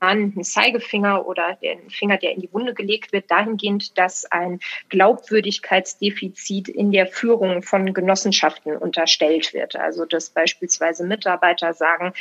[0.00, 6.68] einen Zeigefinger oder den Finger, der in die Wunde gelegt wird, dahingehend, dass ein Glaubwürdigkeitsdefizit
[6.68, 9.76] in der Führung von Genossenschaften unterstellt wird.
[9.76, 12.12] Also dass beispielsweise Mitarbeiter sagen,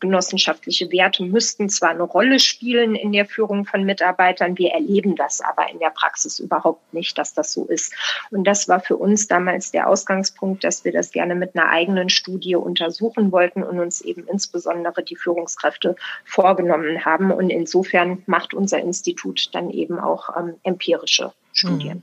[0.00, 5.40] genossenschaftliche Werte müssten zwar eine Rolle spielen in der Führung von Mitarbeitern, wir erleben das
[5.40, 7.94] aber in der Praxis überhaupt nicht, dass das so ist.
[8.30, 12.08] Und das war für uns damals der Ausgangspunkt, dass wir das gerne mit einer eigenen
[12.08, 17.38] Studie untersuchen wollten und uns eben insbesondere die Führungskräfte vorgenommen haben haben.
[17.38, 21.94] Und insofern macht unser Institut dann eben auch ähm, empirische Studien.
[21.94, 22.02] Hm.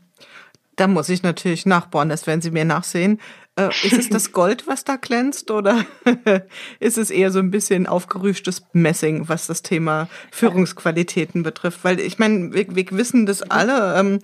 [0.75, 3.19] Da muss ich natürlich nachbohren, das werden Sie mir nachsehen.
[3.55, 5.85] Äh, ist es das Gold, was da glänzt, oder
[6.79, 11.83] ist es eher so ein bisschen aufgerüschtes Messing, was das Thema Führungsqualitäten betrifft?
[11.83, 13.99] Weil ich meine, wir, wir wissen das alle.
[13.99, 14.19] Ähm,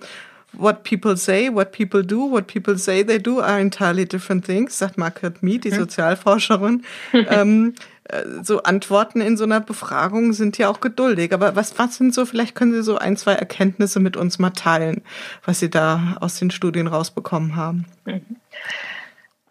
[0.52, 4.76] what people say, what people do, what people say they do are entirely different things,
[4.76, 5.78] sagt Margaret Mead, die hm.
[5.78, 6.84] Sozialforscherin.
[7.12, 7.82] ähm, äh,
[8.42, 11.32] so Antworten in so einer Befragung sind ja auch geduldig.
[11.32, 14.50] Aber was, was sind so, vielleicht können Sie so ein, zwei Erkenntnisse mit uns mal
[14.50, 15.02] teilen,
[15.44, 17.86] was Sie da aus den Studien rausbekommen haben?
[18.04, 18.36] Mhm.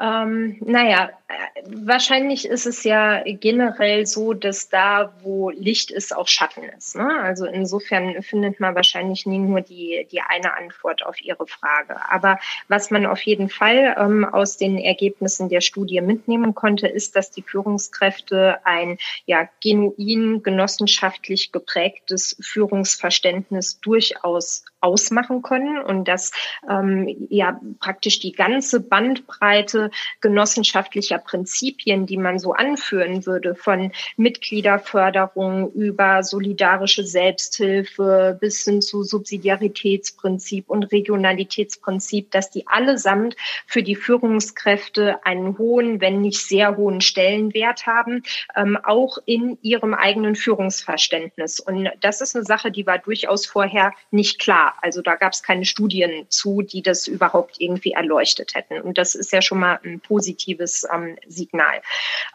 [0.02, 6.28] Ähm, naja, äh, wahrscheinlich ist es ja generell so, dass da, wo Licht ist, auch
[6.30, 6.96] Schatten ist.
[6.96, 7.20] Ne?
[7.22, 11.98] Also insofern findet man wahrscheinlich nie nur die, die eine Antwort auf Ihre Frage.
[12.10, 17.18] Aber was man auf jeden Fall ähm, aus den Ergebnissen der Studie mitnehmen konnte, ist,
[17.18, 26.32] dass die Führungskräfte ein ja, genuin genossenschaftlich geprägtes Führungsverständnis durchaus ausmachen können und dass
[26.70, 35.72] ähm, ja praktisch die ganze Bandbreite genossenschaftlicher Prinzipien, die man so anführen würde, von Mitgliederförderung
[35.74, 45.26] über solidarische Selbsthilfe bis hin zu Subsidiaritätsprinzip und Regionalitätsprinzip, dass die allesamt für die Führungskräfte
[45.26, 48.24] einen hohen, wenn nicht sehr hohen Stellenwert haben,
[48.56, 51.60] ähm, auch in ihrem eigenen Führungsverständnis.
[51.60, 54.68] Und das ist eine Sache, die war durchaus vorher nicht klar.
[54.82, 58.82] Also da gab es keine Studien zu, die das überhaupt irgendwie erleuchtet hätten.
[58.82, 61.82] Und das ist ja schon mal ein positives ähm, Signal.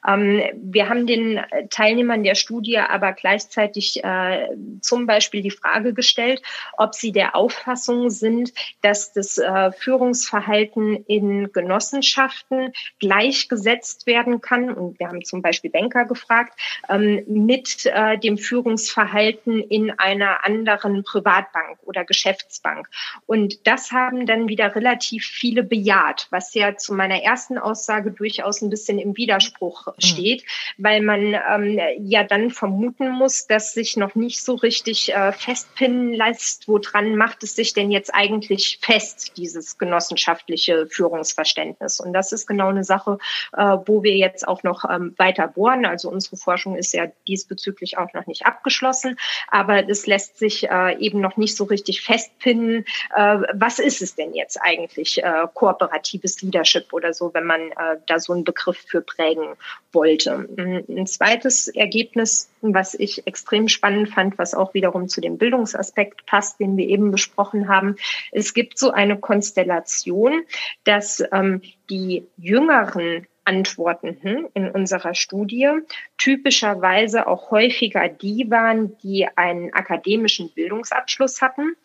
[0.07, 4.49] Ähm, wir haben den Teilnehmern der Studie aber gleichzeitig äh,
[4.81, 6.43] zum Beispiel die Frage gestellt,
[6.77, 14.71] ob sie der Auffassung sind, dass das äh, Führungsverhalten in Genossenschaften gleichgesetzt werden kann.
[14.71, 21.05] Und wir haben zum Beispiel Banker gefragt, ähm, mit äh, dem Führungsverhalten in einer anderen
[21.05, 22.89] Privatbank oder Geschäftsbank Geschäftsbank.
[23.27, 28.63] Und das haben dann wieder relativ viele bejaht, was ja zu meiner ersten Aussage durchaus
[28.63, 30.01] ein bisschen im Widerspruch mhm.
[30.01, 30.45] steht,
[30.79, 36.15] weil man ähm, ja dann vermuten muss, dass sich noch nicht so richtig äh, festpinnen
[36.15, 42.01] lässt, woran macht es sich denn jetzt eigentlich fest, dieses genossenschaftliche Führungsverständnis.
[42.01, 43.19] Und das ist genau eine Sache,
[43.53, 45.85] äh, wo wir jetzt auch noch ähm, weiter bohren.
[45.85, 50.97] Also unsere Forschung ist ja diesbezüglich auch noch nicht abgeschlossen, aber es lässt sich äh,
[50.99, 52.85] eben noch nicht so richtig feststellen, festpinnen,
[53.17, 57.97] äh, was ist es denn jetzt eigentlich, äh, kooperatives Leadership oder so, wenn man äh,
[58.07, 59.57] da so einen Begriff für prägen
[59.93, 60.49] wollte.
[60.57, 66.61] Ein zweites Ergebnis, was ich extrem spannend fand, was auch wiederum zu dem Bildungsaspekt passt,
[66.61, 67.97] den wir eben besprochen haben.
[68.31, 70.45] Es gibt so eine Konstellation,
[70.85, 75.71] dass ähm, die jüngeren Antwortenden in unserer Studie.
[76.19, 81.77] Typischerweise auch häufiger die waren, die einen akademischen Bildungsabschluss hatten.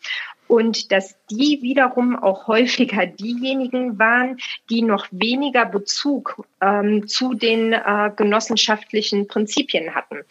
[0.48, 4.38] Und dass die wiederum auch häufiger diejenigen waren,
[4.68, 10.24] die noch weniger Bezug ähm, zu den äh, genossenschaftlichen Prinzipien hatten.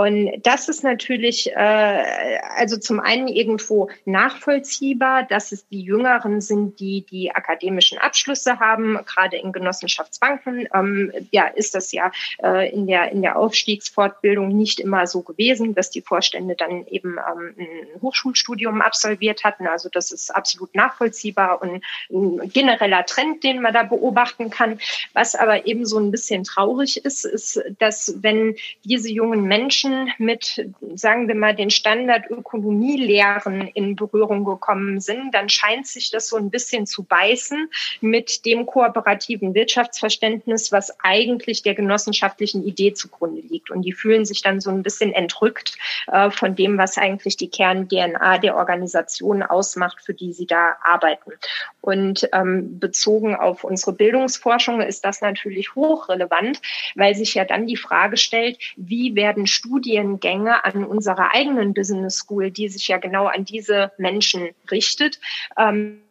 [0.00, 6.80] Und das ist natürlich, äh, also zum einen irgendwo nachvollziehbar, dass es die Jüngeren sind,
[6.80, 8.98] die die akademischen Abschlüsse haben.
[9.04, 14.80] Gerade in Genossenschaftsbanken ähm, ja, ist das ja äh, in, der, in der Aufstiegsfortbildung nicht
[14.80, 19.66] immer so gewesen, dass die Vorstände dann eben ähm, ein Hochschulstudium absolviert hatten.
[19.66, 24.80] Also das ist absolut nachvollziehbar und ein genereller Trend, den man da beobachten kann.
[25.12, 30.66] Was aber eben so ein bisschen traurig ist, ist, dass wenn diese jungen Menschen mit,
[30.94, 36.50] sagen wir mal, den Standardökonomielehren in Berührung gekommen sind, dann scheint sich das so ein
[36.50, 43.70] bisschen zu beißen mit dem kooperativen Wirtschaftsverständnis, was eigentlich der genossenschaftlichen Idee zugrunde liegt.
[43.70, 45.76] Und die fühlen sich dann so ein bisschen entrückt
[46.06, 51.32] äh, von dem, was eigentlich die Kern-DNA der Organisation ausmacht, für die sie da arbeiten.
[51.80, 56.60] Und ähm, bezogen auf unsere Bildungsforschung ist das natürlich hochrelevant,
[56.94, 62.16] weil sich ja dann die Frage stellt, wie werden Studien Studiengänge an unserer eigenen Business
[62.16, 65.20] School, die sich ja genau an diese Menschen richtet,
[65.58, 66.02] ähm,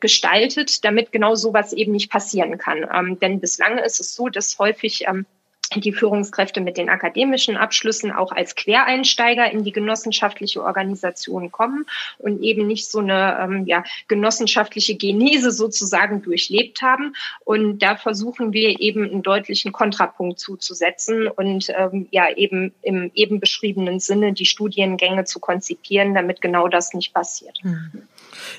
[0.00, 2.86] gestaltet, damit genau sowas eben nicht passieren kann.
[2.92, 5.26] Ähm, denn bislang ist es so, dass häufig ähm,
[5.74, 11.86] die Führungskräfte mit den akademischen Abschlüssen auch als Quereinsteiger in die genossenschaftliche Organisation kommen
[12.18, 17.14] und eben nicht so eine ähm, ja, genossenschaftliche Genese sozusagen durchlebt haben.
[17.44, 23.40] Und da versuchen wir eben einen deutlichen Kontrapunkt zuzusetzen und ähm, ja eben im eben
[23.40, 27.58] beschriebenen Sinne die Studiengänge zu konzipieren, damit genau das nicht passiert.
[27.62, 28.02] Hm.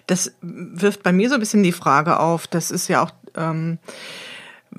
[0.08, 3.78] Das wirft bei mir so ein bisschen die Frage auf, das ist ja auch ähm,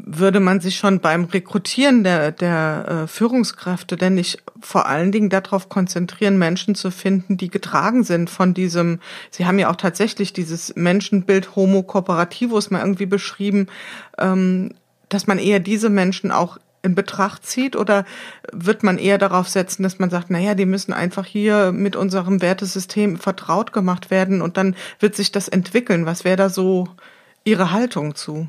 [0.05, 5.31] würde man sich schon beim Rekrutieren der, der äh, Führungskräfte denn nicht vor allen Dingen
[5.31, 10.33] darauf konzentrieren, Menschen zu finden, die getragen sind von diesem, Sie haben ja auch tatsächlich
[10.33, 13.67] dieses Menschenbild Homo Cooperativus mal irgendwie beschrieben,
[14.19, 14.71] ähm,
[15.09, 18.05] dass man eher diese Menschen auch in Betracht zieht oder
[18.53, 22.41] wird man eher darauf setzen, dass man sagt, naja, die müssen einfach hier mit unserem
[22.41, 26.07] Wertesystem vertraut gemacht werden und dann wird sich das entwickeln.
[26.07, 26.89] Was wäre da so
[27.45, 28.49] Ihre Haltung zu?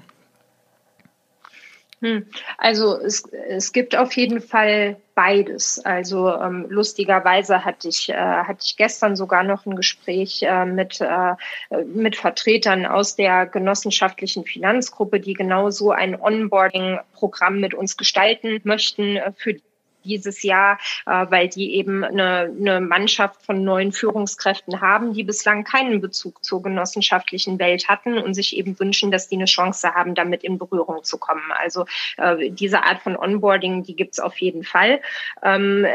[2.02, 2.28] Hm.
[2.58, 5.80] Also es, es gibt auf jeden Fall beides.
[5.84, 11.02] Also ähm, lustigerweise hatte ich, äh, hatte ich gestern sogar noch ein Gespräch äh, mit,
[11.02, 11.36] äh,
[11.84, 19.18] mit Vertretern aus der genossenschaftlichen Finanzgruppe, die genau so ein Onboarding-Programm mit uns gestalten möchten
[19.18, 19.56] äh, für
[20.04, 25.64] dieses Jahr, äh, weil die eben eine, eine Mannschaft von neuen Führungskräften haben, die bislang
[25.64, 30.16] keinen Bezug zur genossenschaftlichen Welt hatten und sich eben wünschen, dass die eine Chance haben,
[30.16, 31.52] damit in Berührung zu kommen.
[31.58, 31.86] Also
[32.18, 35.02] äh, diese Art von Onboarding, die gibt es auf jeden Fall.
[35.44, 35.86] Ähm,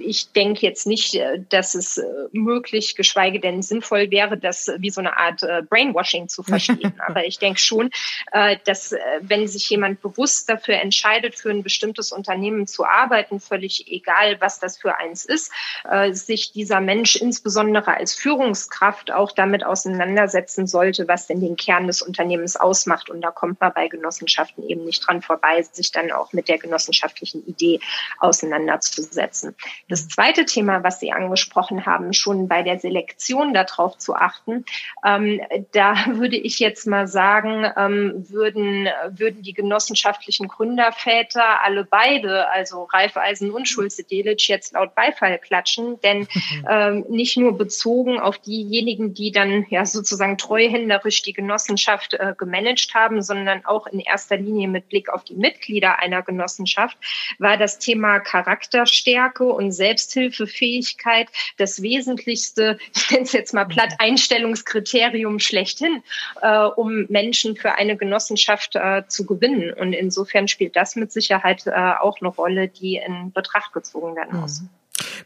[0.00, 4.90] ich denke jetzt nicht, äh, dass es äh, möglich, geschweige denn sinnvoll wäre, das wie
[4.90, 6.94] so eine Art äh, Brainwashing zu verstehen.
[7.06, 7.90] Aber ich denke schon,
[8.32, 13.03] äh, dass äh, wenn sich jemand bewusst dafür entscheidet, für ein bestimmtes Unternehmen zu arbeiten,
[13.04, 15.52] arbeiten, völlig egal, was das für eins ist,
[15.88, 21.86] äh, sich dieser Mensch insbesondere als Führungskraft auch damit auseinandersetzen sollte, was denn den Kern
[21.86, 23.10] des Unternehmens ausmacht.
[23.10, 26.58] Und da kommt man bei Genossenschaften eben nicht dran vorbei, sich dann auch mit der
[26.58, 27.80] genossenschaftlichen Idee
[28.18, 29.54] auseinanderzusetzen.
[29.88, 34.64] Das zweite Thema, was Sie angesprochen haben, schon bei der Selektion darauf zu achten,
[35.04, 35.40] ähm,
[35.72, 42.84] da würde ich jetzt mal sagen, ähm, würden, würden die genossenschaftlichen Gründerväter alle beide, also
[42.94, 46.28] Raiffeisen und Schulze Delitzsch jetzt laut Beifall klatschen, denn
[46.70, 52.94] ähm, nicht nur bezogen auf diejenigen, die dann ja sozusagen treuhänderisch die Genossenschaft äh, gemanagt
[52.94, 56.96] haben, sondern auch in erster Linie mit Blick auf die Mitglieder einer Genossenschaft,
[57.38, 65.38] war das Thema Charakterstärke und Selbsthilfefähigkeit das wesentlichste, ich nenne es jetzt mal platt, Einstellungskriterium
[65.40, 66.02] schlechthin,
[66.42, 69.72] äh, um Menschen für eine Genossenschaft äh, zu gewinnen.
[69.72, 74.40] Und insofern spielt das mit Sicherheit äh, auch eine Rolle, die in Betracht gezogen werden
[74.40, 74.60] muss.
[74.60, 74.68] Mhm.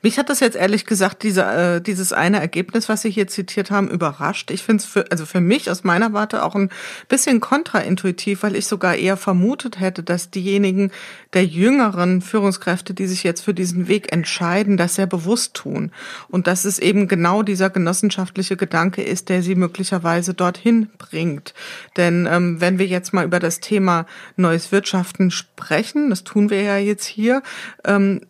[0.03, 3.71] Mich hat das jetzt ehrlich gesagt, diese, äh, dieses eine Ergebnis, was Sie hier zitiert
[3.71, 4.51] haben, überrascht.
[4.51, 6.71] Ich finde es für, also für mich aus meiner Warte auch ein
[7.09, 10.91] bisschen kontraintuitiv, weil ich sogar eher vermutet hätte, dass diejenigen
[11.35, 15.91] der jüngeren Führungskräfte, die sich jetzt für diesen Weg entscheiden, das sehr bewusst tun.
[16.29, 21.55] Und dass es eben genau dieser genossenschaftliche Gedanke ist, der sie möglicherweise dorthin bringt.
[21.97, 26.63] Denn ähm, wenn wir jetzt mal über das Thema neues Wirtschaften sprechen, das tun wir
[26.63, 27.43] ja jetzt hier,
[27.85, 28.21] ähm,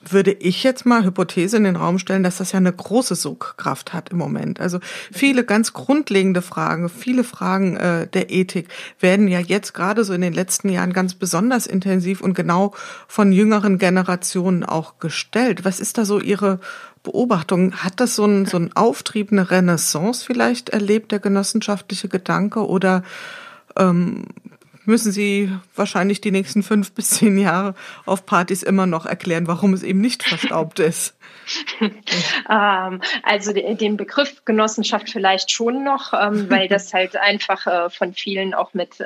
[0.00, 3.92] würde ich jetzt mal Hypothese in den Raum stellen, dass das ja eine große Sogkraft
[3.92, 4.60] hat im Moment.
[4.60, 4.78] Also
[5.12, 8.68] viele ganz grundlegende Fragen, viele Fragen äh, der Ethik
[9.00, 12.74] werden ja jetzt gerade so in den letzten Jahren ganz besonders intensiv und genau
[13.08, 15.64] von jüngeren Generationen auch gestellt.
[15.64, 16.60] Was ist da so Ihre
[17.02, 17.72] Beobachtung?
[17.72, 23.02] Hat das so ein, so Auftrieb, eine Renaissance vielleicht erlebt, der genossenschaftliche Gedanke oder
[23.76, 24.26] ähm,
[24.88, 27.74] müssen Sie wahrscheinlich die nächsten fünf bis zehn Jahre
[28.06, 31.14] auf Partys immer noch erklären, warum es eben nicht verstaubt ist.
[31.80, 38.14] ähm, also den Begriff Genossenschaft vielleicht schon noch, ähm, weil das halt einfach äh, von
[38.14, 39.04] vielen auch mit, äh,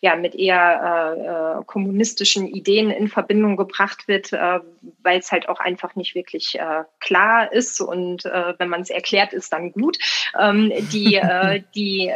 [0.00, 5.96] ja, mit eher äh, kommunistischen Ideen in Verbindung gebracht wird, weil es halt auch einfach
[5.96, 6.58] nicht wirklich
[7.00, 9.98] klar ist und wenn man es erklärt, ist dann gut.
[10.38, 11.20] Ähm, die,
[11.74, 12.12] die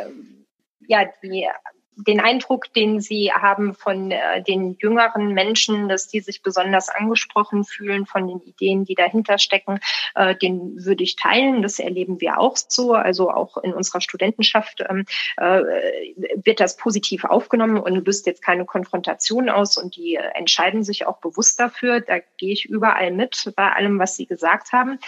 [0.86, 1.46] ja, die
[2.06, 7.64] den Eindruck, den Sie haben von äh, den jüngeren Menschen, dass die sich besonders angesprochen
[7.64, 9.80] fühlen von den Ideen, die dahinter stecken,
[10.14, 11.62] äh, den würde ich teilen.
[11.62, 12.94] Das erleben wir auch so.
[12.94, 15.04] Also auch in unserer Studentenschaft ähm,
[15.36, 15.62] äh,
[16.44, 21.06] wird das positiv aufgenommen und löst jetzt keine Konfrontation aus und die äh, entscheiden sich
[21.06, 22.00] auch bewusst dafür.
[22.00, 24.98] Da gehe ich überall mit bei allem, was Sie gesagt haben.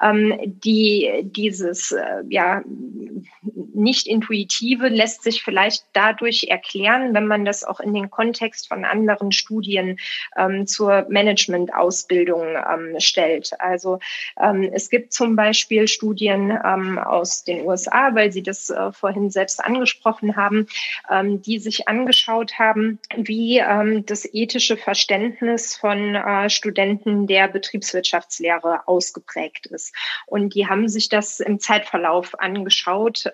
[0.00, 2.62] Ähm, die, dieses äh, ja
[3.74, 8.68] nicht intuitive lässt sich vielleicht dadurch natürlich erklären, wenn man das auch in den Kontext
[8.68, 9.98] von anderen Studien
[10.36, 13.50] ähm, zur Management-Ausbildung ähm, stellt.
[13.58, 13.98] Also
[14.40, 19.30] ähm, es gibt zum Beispiel Studien ähm, aus den USA, weil Sie das äh, vorhin
[19.30, 20.66] selbst angesprochen haben,
[21.10, 28.86] ähm, die sich angeschaut haben, wie ähm, das ethische Verständnis von äh, Studenten der Betriebswirtschaftslehre
[28.86, 29.94] ausgeprägt ist.
[30.26, 33.30] Und die haben sich das im Zeitverlauf angeschaut,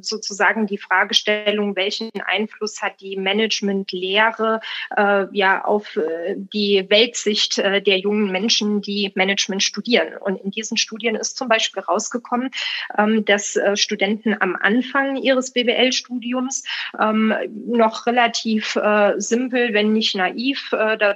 [0.00, 4.60] sozusagen die Fragestellung, welchen Einfluss hat die Managementlehre
[4.96, 10.16] äh, ja auf äh, die Weltsicht äh, der jungen Menschen, die Management studieren.
[10.18, 12.50] Und in diesen Studien ist zum Beispiel rausgekommen,
[12.96, 16.64] ähm, dass äh, Studenten am Anfang ihres BWL-Studiums
[16.98, 17.34] ähm,
[17.66, 21.14] noch relativ äh, simpel, wenn nicht naiv, äh,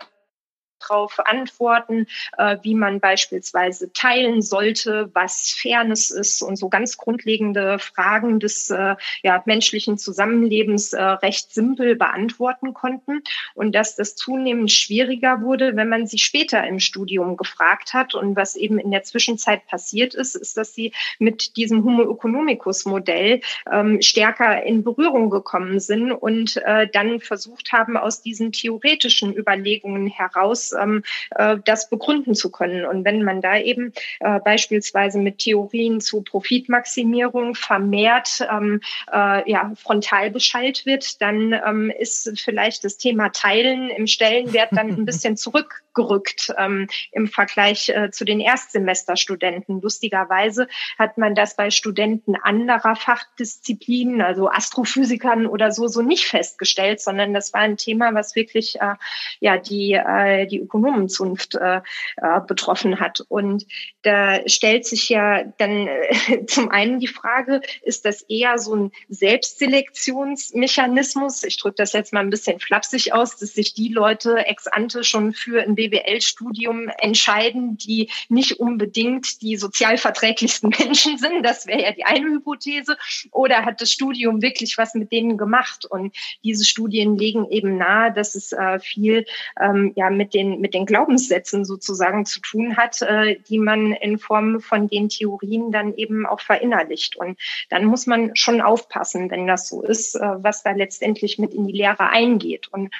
[0.81, 2.07] darauf antworten,
[2.39, 8.70] äh, wie man beispielsweise teilen sollte, was Fairness ist und so ganz grundlegende Fragen des
[8.70, 13.22] äh, ja, menschlichen Zusammenlebens äh, recht simpel beantworten konnten.
[13.55, 18.14] Und dass das zunehmend schwieriger wurde, wenn man sie später im Studium gefragt hat.
[18.14, 22.85] Und was eben in der Zwischenzeit passiert ist, ist, dass sie mit diesem Homo economicus
[22.85, 29.37] Modell ähm, stärker in Berührung gekommen sind und äh, dann versucht haben, aus diesen theoretischen
[29.37, 32.85] Überlegungen heraus ähm, äh, das begründen zu können.
[32.85, 38.81] Und wenn man da eben äh, beispielsweise mit Theorien zu Profitmaximierung vermehrt ähm,
[39.12, 44.89] äh, ja, frontal beschallt wird, dann ähm, ist vielleicht das Thema Teilen im Stellenwert dann
[44.89, 49.81] ein bisschen zurück gerückt ähm, im Vergleich äh, zu den Erstsemesterstudenten.
[49.81, 50.68] Lustigerweise
[50.99, 57.35] hat man das bei Studenten anderer Fachdisziplinen, also Astrophysikern oder so, so nicht festgestellt, sondern
[57.35, 58.95] das war ein Thema, was wirklich äh,
[59.41, 61.80] ja die äh, die Ökonomenzunft äh,
[62.16, 63.24] äh, betroffen hat.
[63.28, 63.66] Und
[64.03, 68.90] da stellt sich ja dann äh, zum einen die Frage, ist das eher so ein
[69.09, 71.44] Selbstselektionsmechanismus?
[71.44, 75.05] Ich drücke das jetzt mal ein bisschen flapsig aus, dass sich die Leute ex ante
[75.05, 81.44] schon für ein BWL-Studium entscheiden, die nicht unbedingt die sozialverträglichsten Menschen sind.
[81.44, 82.96] Das wäre ja die eine Hypothese.
[83.32, 85.84] Oder hat das Studium wirklich was mit denen gemacht?
[85.84, 89.26] Und diese Studien legen eben nahe, dass es äh, viel
[89.61, 94.18] ähm, ja mit den mit den Glaubenssätzen sozusagen zu tun hat, äh, die man in
[94.18, 97.16] Form von den Theorien dann eben auch verinnerlicht.
[97.16, 97.38] Und
[97.68, 101.66] dann muss man schon aufpassen, wenn das so ist, äh, was da letztendlich mit in
[101.66, 102.68] die Lehre eingeht.
[102.68, 102.93] Und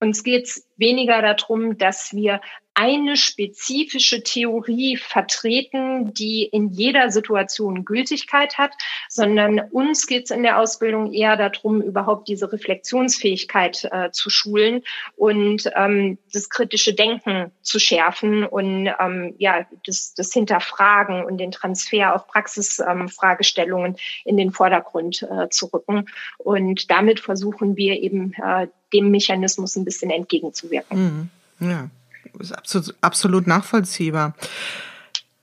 [0.00, 2.40] uns geht es weniger darum, dass wir
[2.74, 8.72] eine spezifische Theorie vertreten, die in jeder Situation Gültigkeit hat,
[9.08, 14.82] sondern uns geht es in der Ausbildung eher darum, überhaupt diese Reflexionsfähigkeit äh, zu schulen
[15.16, 21.50] und ähm, das kritische Denken zu schärfen und ähm, ja das, das Hinterfragen und den
[21.50, 26.06] Transfer auf Praxisfragestellungen ähm, in den Vordergrund äh, zu rücken.
[26.38, 31.30] Und damit versuchen wir eben äh, dem Mechanismus ein bisschen entgegenzuwirken.
[31.58, 31.68] Mhm.
[31.68, 31.90] Ja.
[32.38, 34.34] Ist absolut, absolut nachvollziehbar.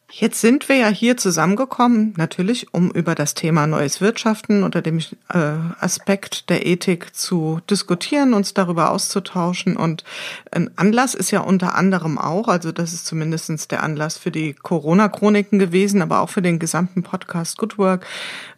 [0.09, 4.99] Jetzt sind wir ja hier zusammengekommen, natürlich, um über das Thema neues Wirtschaften unter dem
[4.99, 5.37] äh,
[5.81, 9.75] Aspekt der Ethik zu diskutieren, uns darüber auszutauschen.
[9.75, 10.05] Und
[10.49, 14.53] ein Anlass ist ja unter anderem auch, also das ist zumindestens der Anlass für die
[14.53, 18.05] Corona-Chroniken gewesen, aber auch für den gesamten Podcast Good Work,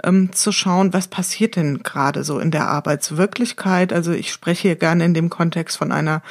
[0.03, 3.91] ähm, zu schauen, was passiert denn gerade so in der Arbeitswirklichkeit.
[3.91, 6.21] Also ich spreche hier gerne in dem Kontext von einer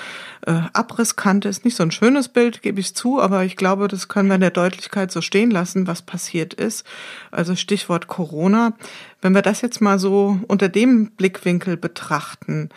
[0.46, 1.48] äh, Abrisskante.
[1.48, 4.36] Ist nicht so ein schönes Bild, gebe ich zu, aber ich glaube, das können wir
[4.36, 6.86] in der Deutlichkeit so stehen lassen, was passiert ist.
[7.30, 8.74] Also Stichwort Corona.
[9.20, 12.70] Wenn wir das jetzt mal so unter dem Blickwinkel betrachten,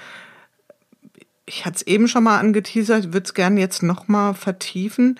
[1.46, 5.20] ich hatte es eben schon mal angeteasert, würde es gerne jetzt noch mal vertiefen.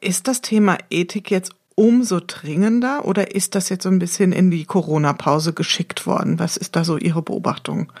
[0.00, 4.50] Ist das Thema Ethik jetzt umso dringender oder ist das jetzt so ein bisschen in
[4.50, 6.38] die Corona-Pause geschickt worden?
[6.38, 7.92] Was ist da so Ihre Beobachtung?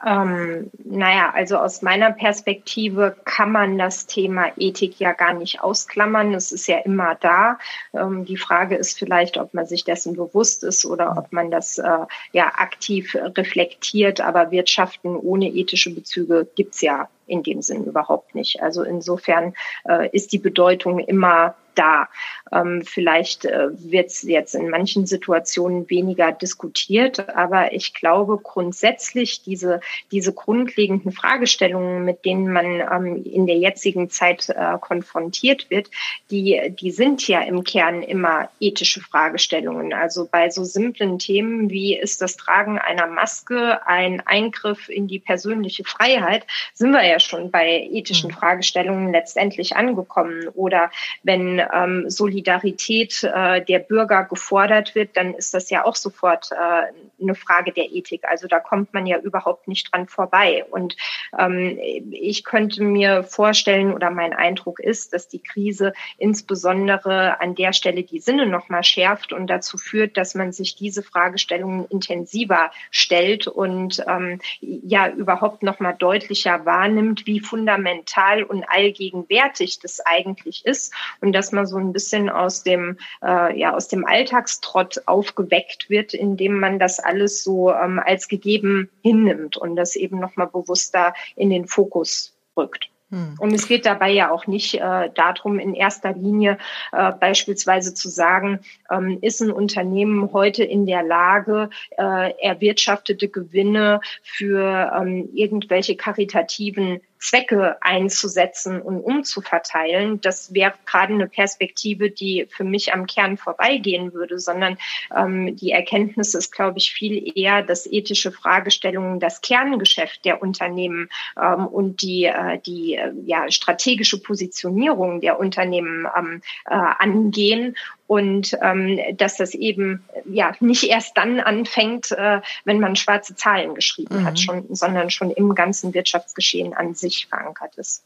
[0.00, 0.10] Hm.
[0.10, 6.34] Ähm, naja, also aus meiner Perspektive kann man das Thema Ethik ja gar nicht ausklammern.
[6.34, 7.58] Es ist ja immer da.
[7.92, 11.78] Ähm, die Frage ist vielleicht, ob man sich dessen bewusst ist oder ob man das
[11.78, 14.20] äh, ja aktiv reflektiert.
[14.20, 18.62] Aber Wirtschaften ohne ethische Bezüge gibt's ja in dem Sinn überhaupt nicht.
[18.62, 19.54] Also insofern
[19.88, 22.08] äh, ist die Bedeutung immer da.
[22.52, 29.42] Ähm, vielleicht äh, wird es jetzt in manchen Situationen weniger diskutiert, aber ich glaube grundsätzlich
[29.42, 35.90] diese, diese grundlegenden Fragestellungen, mit denen man ähm, in der jetzigen Zeit äh, konfrontiert wird,
[36.30, 39.92] die, die sind ja im Kern immer ethische Fragestellungen.
[39.92, 45.20] Also bei so simplen Themen wie ist das Tragen einer Maske ein Eingriff in die
[45.20, 48.36] persönliche Freiheit, sind wir ja schon bei ethischen hm.
[48.36, 50.48] Fragestellungen letztendlich angekommen.
[50.54, 50.90] Oder
[51.22, 57.22] wenn ähm, Solidarität äh, der Bürger gefordert wird, dann ist das ja auch sofort äh,
[57.22, 58.24] eine Frage der Ethik.
[58.24, 60.64] Also da kommt man ja überhaupt nicht dran vorbei.
[60.70, 60.96] Und
[61.38, 61.78] ähm,
[62.10, 68.02] ich könnte mir vorstellen oder mein Eindruck ist, dass die Krise insbesondere an der Stelle
[68.02, 74.02] die Sinne nochmal schärft und dazu führt, dass man sich diese Fragestellungen intensiver stellt und
[74.06, 81.52] ähm, ja überhaupt nochmal deutlicher wahrnimmt, wie fundamental und allgegenwärtig das eigentlich ist und dass
[81.52, 86.78] man so ein bisschen aus dem äh, ja aus dem Alltagstrott aufgeweckt wird, indem man
[86.78, 92.34] das alles so ähm, als gegeben hinnimmt und das eben nochmal bewusster in den Fokus
[92.56, 92.90] rückt.
[93.10, 93.34] Hm.
[93.38, 96.58] Und es geht dabei ja auch nicht äh, darum, in erster Linie
[96.92, 104.00] äh, beispielsweise zu sagen, ähm, ist ein Unternehmen heute in der Lage, äh, erwirtschaftete Gewinne
[104.22, 112.64] für ähm, irgendwelche karitativen Zwecke einzusetzen und umzuverteilen, das wäre gerade eine Perspektive, die für
[112.64, 114.78] mich am Kern vorbeigehen würde, sondern
[115.14, 121.10] ähm, die Erkenntnis ist, glaube ich, viel eher, dass ethische Fragestellungen das Kerngeschäft der Unternehmen
[121.40, 127.76] ähm, und die, äh, die äh, ja, strategische Positionierung der Unternehmen ähm, äh, angehen
[128.10, 133.76] und ähm, dass das eben ja nicht erst dann anfängt, äh, wenn man schwarze Zahlen
[133.76, 134.24] geschrieben mhm.
[134.24, 138.02] hat, schon, sondern schon im ganzen Wirtschaftsgeschehen an sich verankert ist.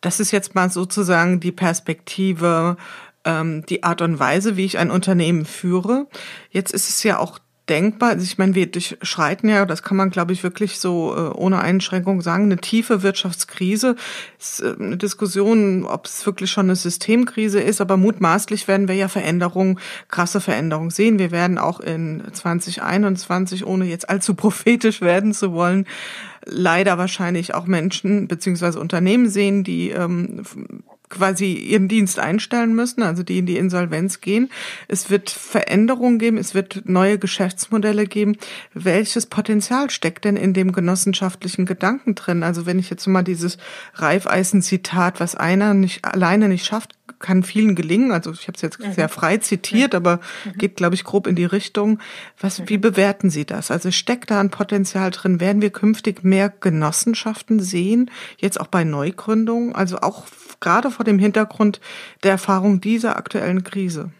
[0.00, 2.78] Das ist jetzt mal sozusagen die Perspektive,
[3.26, 6.06] ähm, die Art und Weise, wie ich ein Unternehmen führe.
[6.48, 8.10] Jetzt ist es ja auch denkbar.
[8.10, 11.58] Also ich meine, wir durchschreiten ja, das kann man, glaube ich, wirklich so äh, ohne
[11.58, 13.96] Einschränkung sagen, eine tiefe Wirtschaftskrise.
[14.38, 18.94] Ist äh, eine Diskussion, ob es wirklich schon eine Systemkrise ist, aber mutmaßlich werden wir
[18.94, 21.18] ja Veränderungen, krasse Veränderungen sehen.
[21.18, 25.86] Wir werden auch in 2021, ohne jetzt allzu prophetisch werden zu wollen,
[26.44, 30.42] leider wahrscheinlich auch Menschen beziehungsweise Unternehmen sehen, die ähm,
[31.08, 34.50] quasi ihren Dienst einstellen müssen, also die in die Insolvenz gehen.
[34.88, 38.36] Es wird Veränderungen geben, es wird neue Geschäftsmodelle geben.
[38.74, 42.42] Welches Potenzial steckt denn in dem genossenschaftlichen Gedanken drin?
[42.42, 43.58] Also wenn ich jetzt mal dieses
[43.94, 48.12] Reifeisen-Zitat, was einer nicht alleine nicht schafft, kann vielen gelingen.
[48.12, 50.58] Also ich habe es jetzt sehr frei zitiert, aber mhm.
[50.58, 51.98] geht, glaube ich, grob in die Richtung.
[52.38, 53.70] Was, wie bewerten Sie das?
[53.70, 55.40] Also steckt da ein Potenzial drin?
[55.40, 58.10] Werden wir künftig mehr Genossenschaften sehen?
[58.38, 59.74] Jetzt auch bei Neugründungen?
[59.74, 60.26] Also auch
[60.60, 61.80] gerade vor dem Hintergrund
[62.22, 64.10] der Erfahrung dieser aktuellen Krise?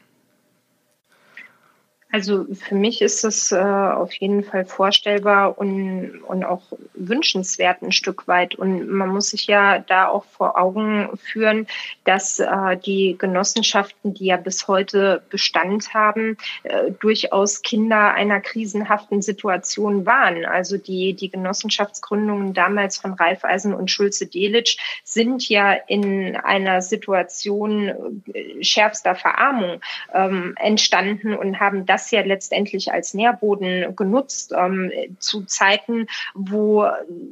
[2.17, 6.63] Also für mich ist es äh, auf jeden Fall vorstellbar und, und auch
[6.95, 8.55] wünschenswert ein Stück weit.
[8.55, 11.67] Und man muss sich ja da auch vor Augen führen,
[12.05, 19.21] dass äh, die Genossenschaften, die ja bis heute Bestand haben, äh, durchaus Kinder einer krisenhaften
[19.21, 20.47] Situation waren.
[20.47, 28.65] Also die, die Genossenschaftsgründungen damals von Raiffeisen und Schulze-Delitzsch sind ja in einer Situation äh,
[28.65, 29.83] schärfster Verarmung
[30.15, 36.87] ähm, entstanden und haben das das ja letztendlich als Nährboden genutzt ähm, zu Zeiten, wo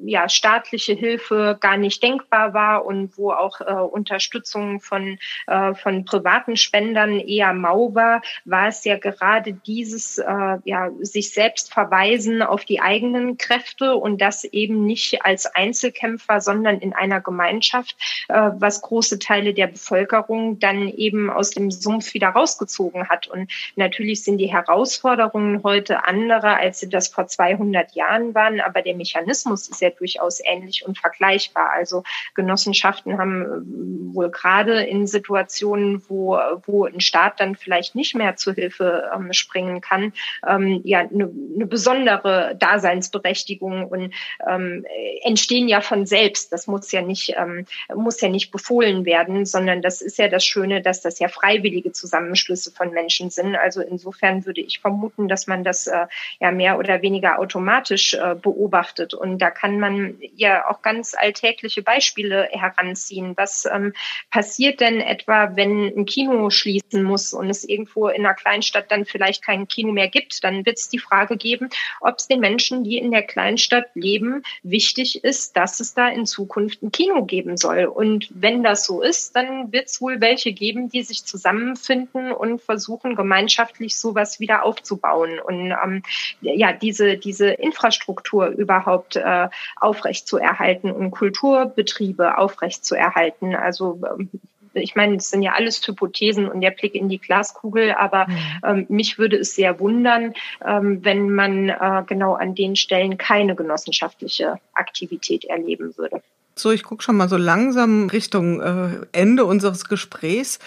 [0.04, 6.04] ja staatliche Hilfe gar nicht denkbar war und wo auch äh, Unterstützung von äh, von
[6.04, 12.42] privaten Spendern eher mau war, war es ja gerade dieses äh, ja sich selbst verweisen
[12.42, 17.96] auf die eigenen Kräfte und das eben nicht als Einzelkämpfer, sondern in einer Gemeinschaft,
[18.28, 23.28] äh, was große Teile der Bevölkerung dann eben aus dem Sumpf wieder rausgezogen hat.
[23.28, 28.82] Und natürlich sind die Herausforderungen heute andere, als sie das vor 200 Jahren waren, aber
[28.82, 31.70] der Mechanismus ist ja durchaus ähnlich und vergleichbar.
[31.70, 32.02] Also
[32.34, 38.36] Genossenschaften haben äh, wohl gerade in Situationen, wo, wo ein Staat dann vielleicht nicht mehr
[38.36, 40.12] zur Hilfe ähm, springen kann,
[40.46, 44.14] ähm, ja eine, eine besondere Daseinsberechtigung und
[44.46, 44.84] ähm,
[45.22, 46.52] entstehen ja von selbst.
[46.52, 50.44] Das muss ja nicht ähm, muss ja nicht befohlen werden, sondern das ist ja das
[50.44, 53.56] Schöne, dass das ja freiwillige Zusammenschlüsse von Menschen sind.
[53.56, 56.06] Also insofern würde ich vermuten, dass man das äh,
[56.40, 59.14] ja mehr oder weniger automatisch äh, beobachtet.
[59.14, 63.34] Und da kann man ja auch ganz alltägliche Beispiele heranziehen.
[63.36, 63.92] Was ähm,
[64.30, 69.04] passiert denn etwa, wenn ein Kino schließen muss und es irgendwo in einer Kleinstadt dann
[69.04, 70.42] vielleicht kein Kino mehr gibt?
[70.44, 71.68] Dann wird es die Frage geben,
[72.00, 76.26] ob es den Menschen, die in der Kleinstadt leben, wichtig ist, dass es da in
[76.26, 77.84] Zukunft ein Kino geben soll.
[77.84, 82.60] Und wenn das so ist, dann wird es wohl welche geben, die sich zusammenfinden und
[82.60, 86.02] versuchen, gemeinschaftlich sowas wieder aufzubauen und ähm,
[86.40, 93.54] ja, diese, diese Infrastruktur überhaupt äh, aufrecht zu erhalten und Kulturbetriebe aufrecht zu erhalten.
[93.54, 94.30] Also ähm,
[94.74, 98.36] ich meine, es sind ja alles Hypothesen und der Blick in die Glaskugel, aber mhm.
[98.64, 103.54] ähm, mich würde es sehr wundern, ähm, wenn man äh, genau an den Stellen keine
[103.54, 106.22] genossenschaftliche Aktivität erleben würde.
[106.56, 110.60] So, ich gucke schon mal so langsam Richtung äh, Ende unseres Gesprächs.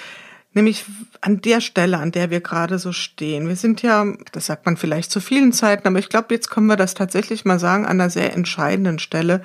[0.58, 0.86] Nämlich
[1.22, 3.48] an der Stelle, an der wir gerade so stehen.
[3.48, 6.66] Wir sind ja, das sagt man vielleicht zu vielen Zeiten, aber ich glaube, jetzt können
[6.66, 9.44] wir das tatsächlich mal sagen, an einer sehr entscheidenden Stelle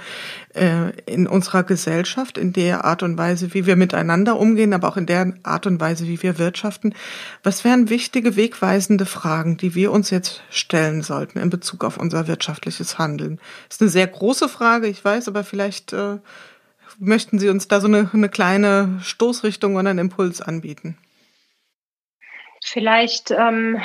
[0.54, 4.96] äh, in unserer Gesellschaft, in der Art und Weise, wie wir miteinander umgehen, aber auch
[4.96, 6.94] in der Art und Weise, wie wir wirtschaften.
[7.42, 12.26] Was wären wichtige, wegweisende Fragen, die wir uns jetzt stellen sollten in Bezug auf unser
[12.26, 13.38] wirtschaftliches Handeln?
[13.68, 16.20] Das ist eine sehr große Frage, ich weiß, aber vielleicht äh,
[16.98, 20.96] möchten Sie uns da so eine, eine kleine Stoßrichtung oder einen Impuls anbieten?
[22.64, 23.80] Vielleicht ähm,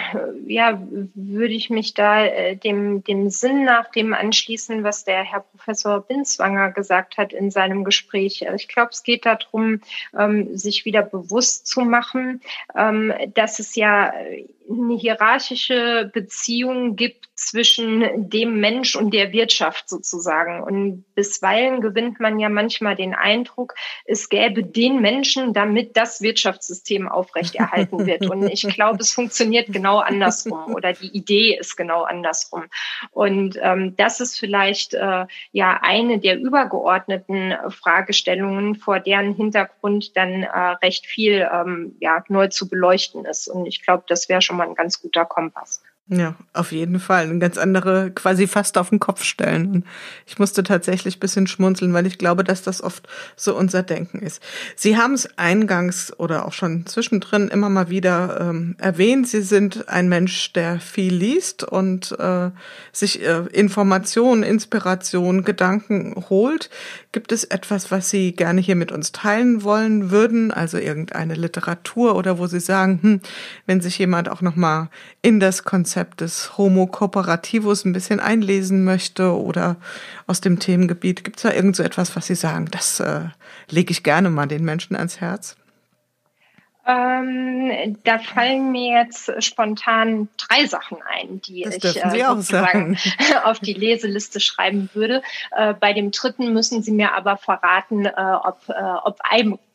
[0.46, 0.80] ja,
[1.16, 6.02] würde ich mich da äh, dem, dem Sinn nach dem anschließen, was der Herr Professor
[6.02, 8.46] Binswanger gesagt hat in seinem Gespräch.
[8.56, 9.82] Ich glaube, es geht darum,
[10.18, 12.42] ähm, sich wieder bewusst zu machen,
[12.76, 14.14] ähm, dass es ja
[14.70, 20.63] eine hierarchische Beziehung gibt zwischen dem Mensch und der Wirtschaft sozusagen.
[20.63, 27.07] Und bisweilen gewinnt man ja manchmal den Eindruck, es gäbe den Menschen, damit das Wirtschaftssystem
[27.07, 28.28] aufrechterhalten wird.
[28.30, 32.65] Und ich glaube, es funktioniert genau andersrum oder die Idee ist genau andersrum.
[33.11, 40.41] Und ähm, das ist vielleicht äh, ja eine der übergeordneten Fragestellungen, vor deren Hintergrund dann
[40.41, 43.47] äh, recht viel ähm, ja, neu zu beleuchten ist.
[43.47, 45.82] Und ich glaube, das wäre schon mal ein ganz guter Kompass.
[46.10, 47.26] Ja, auf jeden Fall.
[47.26, 49.68] Eine ganz andere, quasi fast auf den Kopf stellen.
[49.68, 49.86] Und
[50.26, 54.41] ich musste tatsächlich bisschen schmunzeln, weil ich glaube, dass das oft so unser Denken ist.
[54.78, 59.28] Sie haben es eingangs oder auch schon zwischendrin immer mal wieder ähm, erwähnt.
[59.28, 62.51] Sie sind ein Mensch, der viel liest und äh,
[62.93, 66.70] sich äh, Informationen, Inspiration, Gedanken holt.
[67.12, 70.51] Gibt es etwas, was Sie gerne hier mit uns teilen wollen würden?
[70.51, 73.22] Also irgendeine Literatur oder wo Sie sagen, hm,
[73.66, 74.89] wenn sich jemand auch noch mal
[75.22, 79.78] in das Konzept Konzept des Homo Cooperativus ein bisschen einlesen möchte oder
[80.28, 83.22] aus dem Themengebiet, gibt es da irgend so etwas, was Sie sagen, das äh,
[83.68, 85.58] lege ich gerne mal den Menschen ans Herz?
[86.86, 92.95] Ähm, da fallen mir jetzt spontan drei Sachen ein, die das ich äh, sozusagen
[93.43, 95.24] auf die Leseliste schreiben würde.
[95.56, 98.74] Äh, bei dem dritten müssen Sie mir aber verraten, äh, ob, äh,
[99.04, 99.18] ob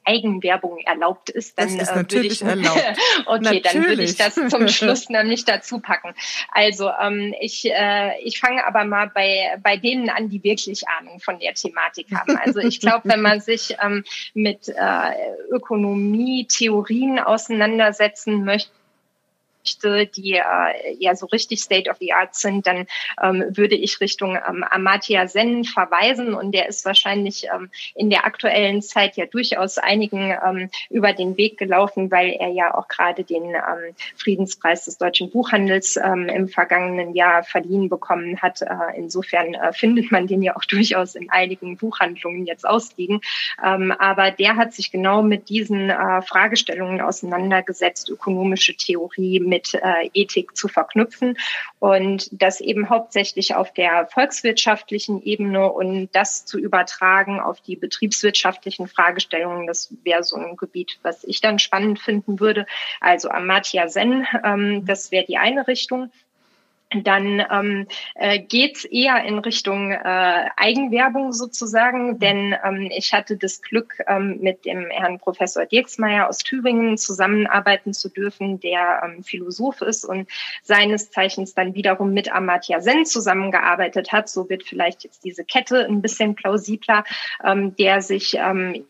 [0.05, 2.79] Eigenwerbung erlaubt ist, dann das ist äh, natürlich ich, erlaubt.
[3.27, 3.63] okay, natürlich.
[3.63, 6.15] dann würde ich das zum Schluss nämlich dazu packen.
[6.51, 11.21] Also ähm, ich, äh, ich fange aber mal bei, bei denen an, die wirklich Ahnung
[11.21, 12.37] von der Thematik haben.
[12.37, 15.11] Also ich glaube, wenn man sich ähm, mit äh,
[15.51, 18.71] Ökonomie, Theorien auseinandersetzen möchte,
[19.63, 22.87] die äh, ja so richtig State of the Art sind, dann
[23.23, 28.25] ähm, würde ich Richtung ähm, Amartya Sen verweisen und der ist wahrscheinlich ähm, in der
[28.25, 33.25] aktuellen Zeit ja durchaus einigen ähm, über den Weg gelaufen, weil er ja auch gerade
[33.25, 38.63] den ähm, Friedenspreis des deutschen Buchhandels ähm, im vergangenen Jahr verliehen bekommen hat.
[38.63, 43.21] Äh, insofern äh, findet man den ja auch durchaus in einigen Buchhandlungen jetzt ausliegen.
[43.65, 50.09] Ähm, aber der hat sich genau mit diesen äh, Fragestellungen auseinandergesetzt, ökonomische Theorie, mit äh,
[50.15, 51.37] Ethik zu verknüpfen
[51.79, 58.89] und das eben hauptsächlich auf der volkswirtschaftlichen Ebene und das zu übertragen auf die betriebswirtschaftlichen
[58.89, 59.67] Fragestellungen.
[59.67, 62.65] Das wäre so ein Gebiet, was ich dann spannend finden würde.
[63.03, 66.11] Also Amartya Sen, ähm, das wäre die eine Richtung
[66.95, 73.63] dann ähm, äh, geht eher in Richtung äh, Eigenwerbung sozusagen, denn ähm, ich hatte das
[73.63, 79.83] Glück, ähm, mit dem Herrn Professor Dirksmeier aus Thüringen zusammenarbeiten zu dürfen, der ähm, Philosoph
[79.83, 80.29] ist und
[80.63, 84.29] seines Zeichens dann wiederum mit Amartya Sen zusammengearbeitet hat.
[84.29, 87.05] So wird vielleicht jetzt diese Kette ein bisschen plausibler,
[87.45, 88.85] ähm, der sich ähm,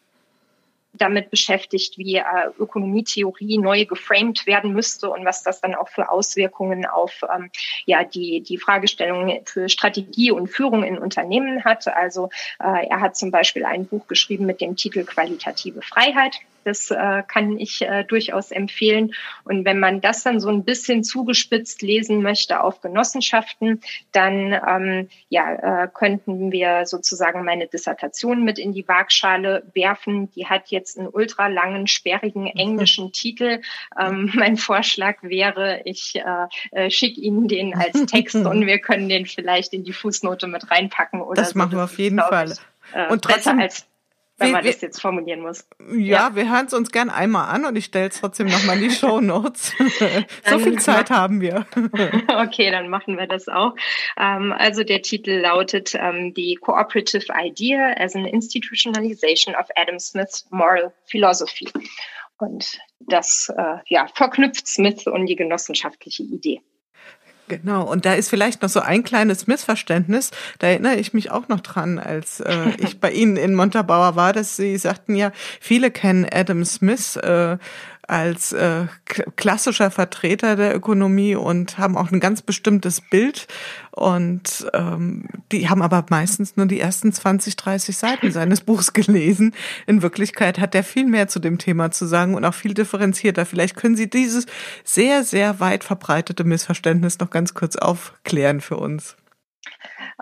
[0.93, 2.25] damit beschäftigt, wie äh,
[2.59, 7.51] Ökonomietheorie neu geframed werden müsste und was das dann auch für Auswirkungen auf ähm,
[7.87, 11.89] ja die die Fragestellungen für Strategie und Führung in Unternehmen hat.
[11.89, 12.29] Also
[12.61, 16.35] äh, er hat zum Beispiel ein Buch geschrieben mit dem Titel Qualitative Freiheit.
[16.65, 19.15] Das äh, kann ich äh, durchaus empfehlen.
[19.45, 23.81] Und wenn man das dann so ein bisschen zugespitzt lesen möchte auf Genossenschaften,
[24.13, 30.31] dann ähm, ja, äh, könnten wir sozusagen meine Dissertation mit in die Waagschale werfen.
[30.33, 33.61] Die hat jetzt einen ultralangen, sperrigen englischen Titel.
[33.99, 39.09] Ähm, mein Vorschlag wäre, ich äh, äh, schicke Ihnen den als Text und wir können
[39.09, 41.21] den vielleicht in die Fußnote mit reinpacken.
[41.21, 41.59] Oder das so.
[41.59, 42.53] machen wir auf jeden Fall.
[42.53, 43.87] Ich, äh, und trotzdem, als
[44.43, 45.67] wenn wir, man das jetzt formulieren muss.
[45.91, 46.37] Ja, ja.
[46.37, 48.91] wir hören es uns gern einmal an und ich stelle es trotzdem nochmal in die
[48.95, 49.73] Show Notes.
[50.49, 51.67] so viel Zeit haben wir.
[52.29, 53.75] okay, dann machen wir das auch.
[54.19, 60.47] Ähm, also der Titel lautet ähm, The Cooperative Idea as an Institutionalization of Adam Smith's
[60.51, 61.69] Moral Philosophy.
[62.39, 66.61] Und das äh, ja, verknüpft Smith und die genossenschaftliche Idee.
[67.61, 70.31] Genau, und da ist vielleicht noch so ein kleines Missverständnis.
[70.59, 74.33] Da erinnere ich mich auch noch dran, als äh, ich bei Ihnen in Montabaur war,
[74.33, 77.59] dass Sie sagten ja, viele kennen Adam Smith äh,
[78.09, 78.87] als äh,
[79.37, 83.47] klassischer Vertreter der Ökonomie und haben auch ein ganz bestimmtes Bild.
[83.93, 89.55] Und ähm, die haben aber meistens nur die ersten 20, 30 Seiten seines Buchs gelesen.
[89.87, 93.47] In Wirklichkeit hat er viel mehr zu dem Thema zu sagen und auch viel differenzierter.
[93.47, 94.47] Vielleicht können Sie dieses
[94.85, 99.17] sehr, sehr weit verbreitete Missverständnis noch ganz kurz aufklären für uns.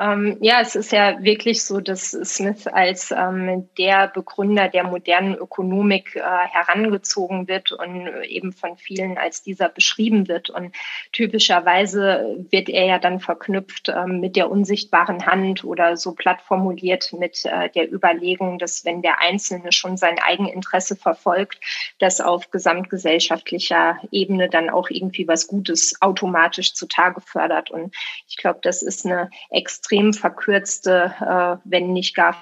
[0.00, 5.34] Ähm, ja, es ist ja wirklich so, dass Smith als ähm, der Begründer der modernen
[5.34, 10.50] Ökonomik äh, herangezogen wird und eben von vielen als dieser beschrieben wird.
[10.50, 10.74] Und
[11.12, 17.12] typischerweise wird er ja dann verknüpft ähm, mit der unsichtbaren Hand oder so platt formuliert
[17.12, 21.60] mit äh, der Überlegung, dass wenn der Einzelne schon sein Eigeninteresse verfolgt,
[21.98, 27.70] dass auf gesamtgesellschaftlicher Ebene dann auch irgendwie was Gutes automatisch zutage fördert.
[27.70, 27.94] Und
[28.28, 29.30] ich glaube, das ist eine
[29.70, 32.34] extrem verkürzte, äh, wenn nicht gar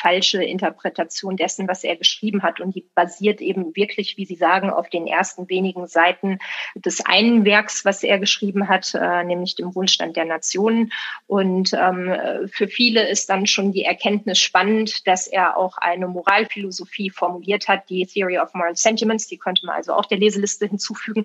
[0.00, 2.60] falsche Interpretation dessen, was er geschrieben hat.
[2.60, 6.38] Und die basiert eben wirklich, wie Sie sagen, auf den ersten wenigen Seiten
[6.74, 10.92] des einen Werks, was er geschrieben hat, äh, nämlich dem Wohlstand der Nationen.
[11.26, 17.10] Und ähm, für viele ist dann schon die Erkenntnis spannend, dass er auch eine Moralphilosophie
[17.10, 21.24] formuliert hat, die Theory of Moral Sentiments, die könnte man also auch der Leseliste hinzufügen,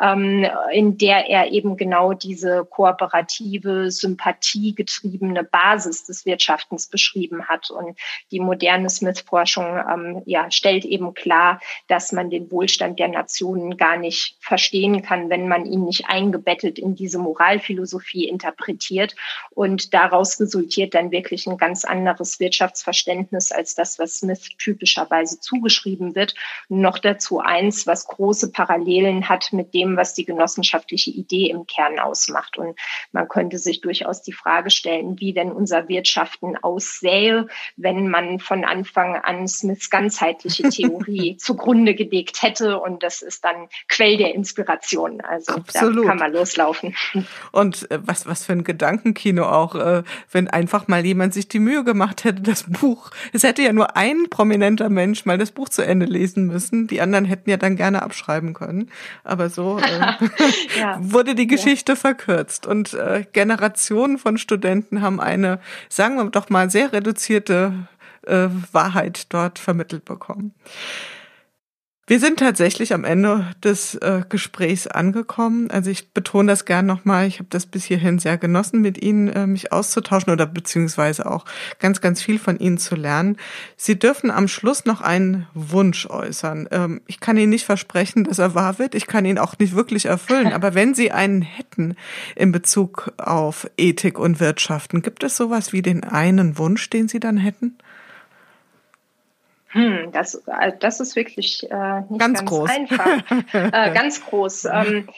[0.00, 7.70] ähm, in der er eben genau diese kooperative, sympathiegetriebene Basis des Wirtschaftens beschrieben hat.
[7.70, 7.98] Und
[8.30, 13.96] die moderne Smith-Forschung ähm, ja, stellt eben klar, dass man den Wohlstand der Nationen gar
[13.96, 19.14] nicht verstehen kann, wenn man ihn nicht eingebettet in diese Moralphilosophie interpretiert.
[19.50, 26.14] Und daraus resultiert dann wirklich ein ganz anderes Wirtschaftsverständnis als das, was Smith typischerweise zugeschrieben
[26.14, 26.34] wird.
[26.68, 31.98] Noch dazu eins, was große Parallelen hat mit dem, was die genossenschaftliche Idee im Kern
[31.98, 32.58] ausmacht.
[32.58, 32.78] Und
[33.12, 37.46] man könnte sich durchaus die Frage stellen, wie denn unser Wirtschaften aussähe,
[37.76, 42.78] wenn wenn man von Anfang an Smiths ganzheitliche Theorie zugrunde gelegt hätte.
[42.78, 45.20] Und das ist dann Quell der Inspiration.
[45.20, 46.04] Also Absolut.
[46.04, 46.94] da kann man loslaufen.
[47.52, 51.58] Und äh, was, was für ein Gedankenkino auch, äh, wenn einfach mal jemand sich die
[51.58, 55.68] Mühe gemacht hätte, das Buch, es hätte ja nur ein prominenter Mensch mal das Buch
[55.68, 56.86] zu Ende lesen müssen.
[56.86, 58.90] Die anderen hätten ja dann gerne abschreiben können.
[59.24, 60.98] Aber so äh, ja.
[61.00, 61.96] wurde die Geschichte ja.
[61.96, 62.66] verkürzt.
[62.66, 67.86] Und äh, Generationen von Studenten haben eine, sagen wir doch mal, sehr reduzierte
[68.26, 70.54] äh, Wahrheit dort vermittelt bekommen.
[72.12, 75.70] Wir sind tatsächlich am Ende des äh, Gesprächs angekommen.
[75.70, 77.28] Also ich betone das gern nochmal.
[77.28, 81.44] Ich habe das bis hierhin sehr genossen, mit Ihnen äh, mich auszutauschen oder beziehungsweise auch
[81.78, 83.36] ganz, ganz viel von Ihnen zu lernen.
[83.76, 86.68] Sie dürfen am Schluss noch einen Wunsch äußern.
[86.72, 88.96] Ähm, ich kann Ihnen nicht versprechen, dass er wahr wird.
[88.96, 90.48] Ich kann ihn auch nicht wirklich erfüllen.
[90.52, 91.94] Aber wenn Sie einen hätten
[92.34, 97.20] in Bezug auf Ethik und Wirtschaften, gibt es sowas wie den einen Wunsch, den Sie
[97.20, 97.78] dann hätten?
[99.72, 102.70] Hm, das, äh, das ist wirklich äh, nicht ganz, ganz groß.
[102.70, 103.06] einfach.
[103.52, 104.66] äh, ganz groß.
[104.66, 105.08] Ähm,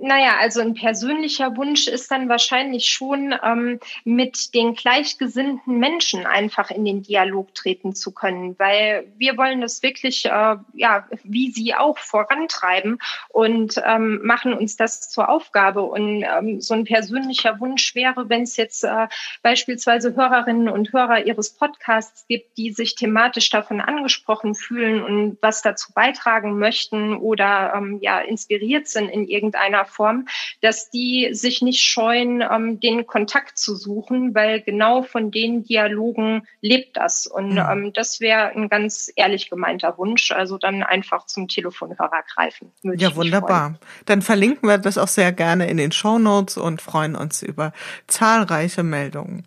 [0.00, 6.70] naja, also ein persönlicher Wunsch ist dann wahrscheinlich schon, ähm, mit den gleichgesinnten Menschen einfach
[6.70, 11.74] in den Dialog treten zu können, weil wir wollen das wirklich, äh, ja, wie sie
[11.74, 12.98] auch vorantreiben
[13.28, 15.82] und ähm, machen uns das zur Aufgabe.
[15.82, 19.08] Und ähm, so ein persönlicher Wunsch wäre, wenn es jetzt äh,
[19.42, 25.38] beispielsweise Hörerinnen und Hörer ihres Podcasts gibt, die sich thematisch davon an angesprochen fühlen und
[25.40, 30.26] was dazu beitragen möchten oder ähm, ja inspiriert sind in irgendeiner Form,
[30.60, 36.46] dass die sich nicht scheuen, ähm, den Kontakt zu suchen, weil genau von den Dialogen
[36.60, 37.26] lebt das.
[37.26, 37.58] Und mhm.
[37.58, 40.32] ähm, das wäre ein ganz ehrlich gemeinter Wunsch.
[40.32, 42.72] Also dann einfach zum Telefonhörer greifen.
[42.82, 43.78] Ja, wunderbar.
[44.04, 47.72] Dann verlinken wir das auch sehr gerne in den Show Notes und freuen uns über
[48.06, 49.46] zahlreiche Meldungen.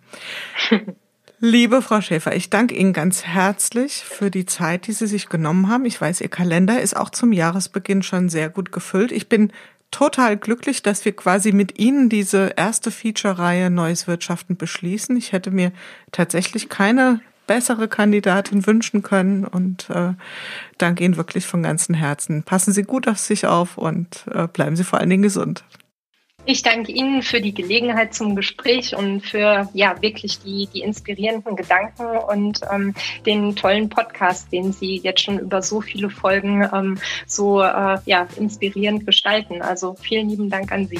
[1.41, 5.69] Liebe Frau Schäfer, ich danke Ihnen ganz herzlich für die Zeit, die Sie sich genommen
[5.69, 5.85] haben.
[5.85, 9.13] Ich weiß, Ihr Kalender ist auch zum Jahresbeginn schon sehr gut gefüllt.
[9.13, 9.53] Ich bin
[9.89, 15.15] total glücklich, dass wir quasi mit Ihnen diese erste Feature-Reihe Neues Wirtschaften beschließen.
[15.15, 15.71] Ich hätte mir
[16.11, 20.15] tatsächlich keine bessere Kandidatin wünschen können und äh,
[20.77, 22.43] danke Ihnen wirklich von ganzem Herzen.
[22.43, 25.63] Passen Sie gut auf sich auf und äh, bleiben Sie vor allen Dingen gesund.
[26.51, 31.55] Ich danke Ihnen für die Gelegenheit zum Gespräch und für ja wirklich die, die inspirierenden
[31.55, 36.97] Gedanken und ähm, den tollen Podcast, den Sie jetzt schon über so viele Folgen ähm,
[37.27, 39.61] so äh, ja, inspirierend gestalten.
[39.61, 40.99] Also vielen lieben Dank an Sie.